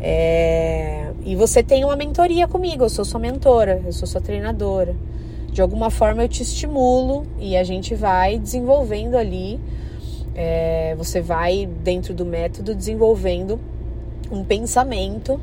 É, 0.01 1.12
e 1.25 1.37
você 1.37 1.63
tem 1.63 1.85
uma 1.85 1.97
mentoria 1.97 2.49
comigo, 2.49 2.85
eu 2.85 2.89
sou 2.89 3.05
sua 3.05 3.21
mentora, 3.21 3.81
eu 3.85 3.93
sou 3.93 4.07
sua 4.07 4.21
treinadora. 4.21 4.95
De 5.51 5.61
alguma 5.61 5.91
forma 5.91 6.23
eu 6.23 6.29
te 6.29 6.43
estimulo 6.43 7.27
e 7.39 7.57
a 7.57 7.63
gente 7.63 7.95
vai 7.95 8.39
desenvolvendo 8.39 9.17
ali. 9.17 9.61
É, 10.35 10.95
você 10.97 11.21
vai, 11.21 11.67
dentro 11.67 12.15
do 12.15 12.25
método, 12.25 12.75
desenvolvendo 12.75 13.61
um 14.31 14.43
pensamento. 14.43 15.39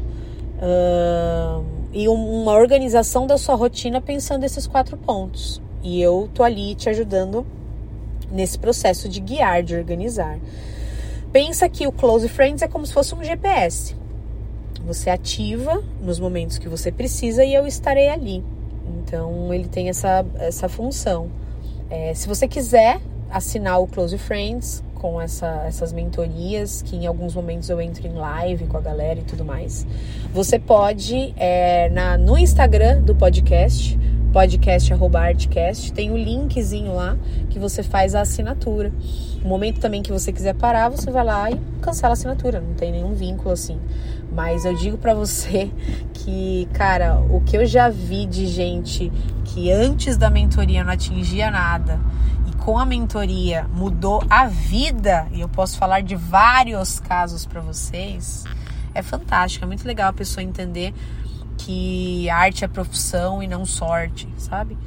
Uh, 0.62 1.64
e 1.94 2.08
uma 2.08 2.54
organização 2.54 3.26
da 3.26 3.38
sua 3.38 3.56
rotina 3.56 4.02
pensando 4.02 4.44
esses 4.44 4.68
quatro 4.68 4.98
pontos. 4.98 5.62
E 5.82 6.02
eu 6.02 6.30
tô 6.34 6.44
ali 6.44 6.76
te 6.76 6.90
ajudando 6.90 7.46
nesse 8.32 8.60
processo 8.60 9.08
de 9.08 9.20
guiar, 9.20 9.64
de 9.64 9.76
organizar. 9.76 10.38
Pensa 11.32 11.70
que 11.70 11.88
o 11.88 11.92
Close 11.92 12.28
Friends 12.28 12.62
é 12.62 12.68
como 12.68 12.86
se 12.86 12.94
fosse 12.94 13.16
um 13.16 13.24
GPS. 13.24 13.96
Você 14.90 15.12
ativa 15.12 15.84
nos 16.02 16.20
momentos 16.20 16.58
que 16.58 16.68
você 16.68 16.92
precisa 16.92 17.46
e 17.46 17.54
eu 17.54 17.68
estarei 17.68 18.10
ali. 18.10 18.44
Então 18.98 19.54
ele 19.54 19.68
tem 19.68 19.88
essa, 19.88 20.26
essa 20.40 20.68
função. 20.68 21.30
É, 21.92 22.12
se 22.16 22.28
você 22.28 22.48
quiser 22.48 23.00
assinar 23.30 23.80
o 23.80 23.86
Close 23.86 24.18
Friends, 24.18 24.84
com 24.96 25.22
essa, 25.22 25.64
essas 25.68 25.94
mentorias, 25.94 26.82
que 26.82 26.96
em 26.96 27.06
alguns 27.06 27.36
momentos 27.36 27.70
eu 27.70 27.80
entro 27.80 28.06
em 28.08 28.14
live 28.14 28.66
com 28.66 28.78
a 28.78 28.82
galera 28.82 29.20
e 29.20 29.24
tudo 29.24 29.46
mais. 29.46 29.86
Você 30.34 30.58
pode, 30.58 31.36
é, 31.38 31.88
na, 31.90 32.18
no 32.18 32.36
Instagram 32.36 33.02
do 33.04 33.16
podcast, 33.16 33.96
podcast@artcast, 34.34 35.94
tem 35.94 36.10
o 36.10 36.14
um 36.14 36.18
linkzinho 36.18 36.94
lá 36.94 37.16
que 37.50 37.58
você 37.58 37.82
faz 37.84 38.14
a 38.14 38.22
assinatura. 38.22 38.92
No 39.42 39.48
momento 39.48 39.80
também 39.80 40.02
que 40.04 40.12
você 40.12 40.32
quiser 40.32 40.54
parar, 40.56 40.90
você 40.90 41.10
vai 41.10 41.24
lá 41.24 41.50
e 41.50 41.60
cancela 41.82 42.12
a 42.12 42.14
assinatura, 42.14 42.60
não 42.60 42.74
tem 42.74 42.92
nenhum 42.92 43.14
vínculo 43.14 43.52
assim. 43.52 43.80
Mas 44.40 44.64
eu 44.64 44.74
digo 44.74 44.98
para 44.98 45.14
você 45.14 45.70
que, 46.14 46.66
cara, 46.72 47.20
o 47.30 47.42
que 47.42 47.58
eu 47.58 47.66
já 47.66 47.90
vi 47.90 48.26
de 48.26 48.48
gente 48.48 49.12
que 49.44 49.70
antes 49.70 50.16
da 50.16 50.30
mentoria 50.30 50.82
não 50.82 50.94
atingia 50.94 51.52
nada 51.52 52.00
com 52.60 52.78
a 52.78 52.86
mentoria 52.86 53.66
mudou 53.74 54.24
a 54.30 54.46
vida, 54.46 55.28
e 55.32 55.42
eu 55.42 55.50
posso 55.50 55.78
falar 55.78 56.02
de 56.02 56.16
vários 56.16 57.00
casos 57.00 57.46
para 57.46 57.60
vocês, 57.62 58.44
é 58.94 59.02
fantástico, 59.02 59.66
é 59.66 59.68
muito 59.68 59.88
legal 59.88 60.10
a 60.10 60.14
pessoa 60.14 60.44
entender 60.44 60.94
que 61.58 62.30
arte 62.30 62.64
é 62.64 62.68
profissão 62.68 63.42
e 63.42 63.48
não 63.48 63.66
sorte, 63.66 64.28
sabe? 64.38 64.78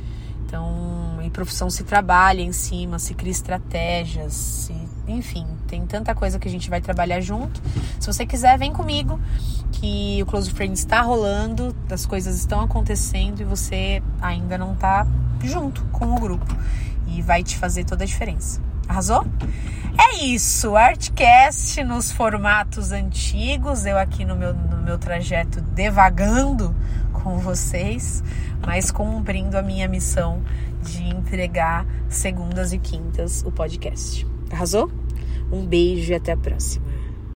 Então, 0.53 1.19
em 1.23 1.31
profissão 1.31 1.71
se 1.71 1.83
trabalha 1.83 2.43
em 2.43 2.53
cima, 2.53 2.99
se 2.99 3.15
cria 3.15 3.33
estratégias, 3.33 4.35
se, 4.35 4.75
enfim, 5.09 5.47
tem 5.67 5.87
tanta 5.87 6.15
coisa 6.15 6.39
que 6.39 6.47
a 6.47 6.51
gente 6.51 6.69
vai 6.69 6.79
trabalhar 6.79 7.23
junto. 7.23 7.59
Se 7.99 8.07
você 8.07 8.27
quiser, 8.27 8.59
vem 8.59 8.71
comigo, 8.71 9.19
que 9.73 10.23
o 10.23 10.27
Close 10.27 10.51
Friends 10.51 10.81
está 10.81 11.01
rolando, 11.01 11.75
as 11.91 12.05
coisas 12.05 12.37
estão 12.37 12.61
acontecendo 12.61 13.41
e 13.41 13.45
você 13.45 14.03
ainda 14.21 14.59
não 14.59 14.75
está 14.75 15.07
junto 15.43 15.83
com 15.85 16.15
o 16.15 16.21
grupo 16.21 16.55
e 17.07 17.23
vai 17.23 17.43
te 17.43 17.57
fazer 17.57 17.85
toda 17.85 18.05
a 18.05 18.07
diferença. 18.07 18.61
Arrasou? 18.87 19.27
É 19.99 20.23
isso, 20.23 20.77
Artcast 20.77 21.83
nos 21.83 22.13
formatos 22.13 22.93
antigos, 22.93 23.87
eu 23.87 23.97
aqui 23.97 24.27
no 24.27 24.37
meu, 24.37 24.53
no 24.53 24.83
meu 24.83 24.99
trajeto 24.99 25.63
devagando 25.63 26.75
com 27.23 27.39
vocês, 27.39 28.23
mas 28.67 28.91
cumprindo 28.91 29.57
a 29.57 29.63
minha 29.63 29.89
missão 29.89 30.43
de 30.83 31.03
entregar 31.03 31.87
segundas 32.09 32.73
e 32.73 32.79
quintas 32.79 33.43
o 33.45 33.53
podcast. 33.53 34.27
Arrasou? 34.51 34.91
Um 35.51 35.65
beijo 35.65 36.13
e 36.13 36.15
até 36.15 36.33
a 36.33 36.37
próxima. 36.37 36.92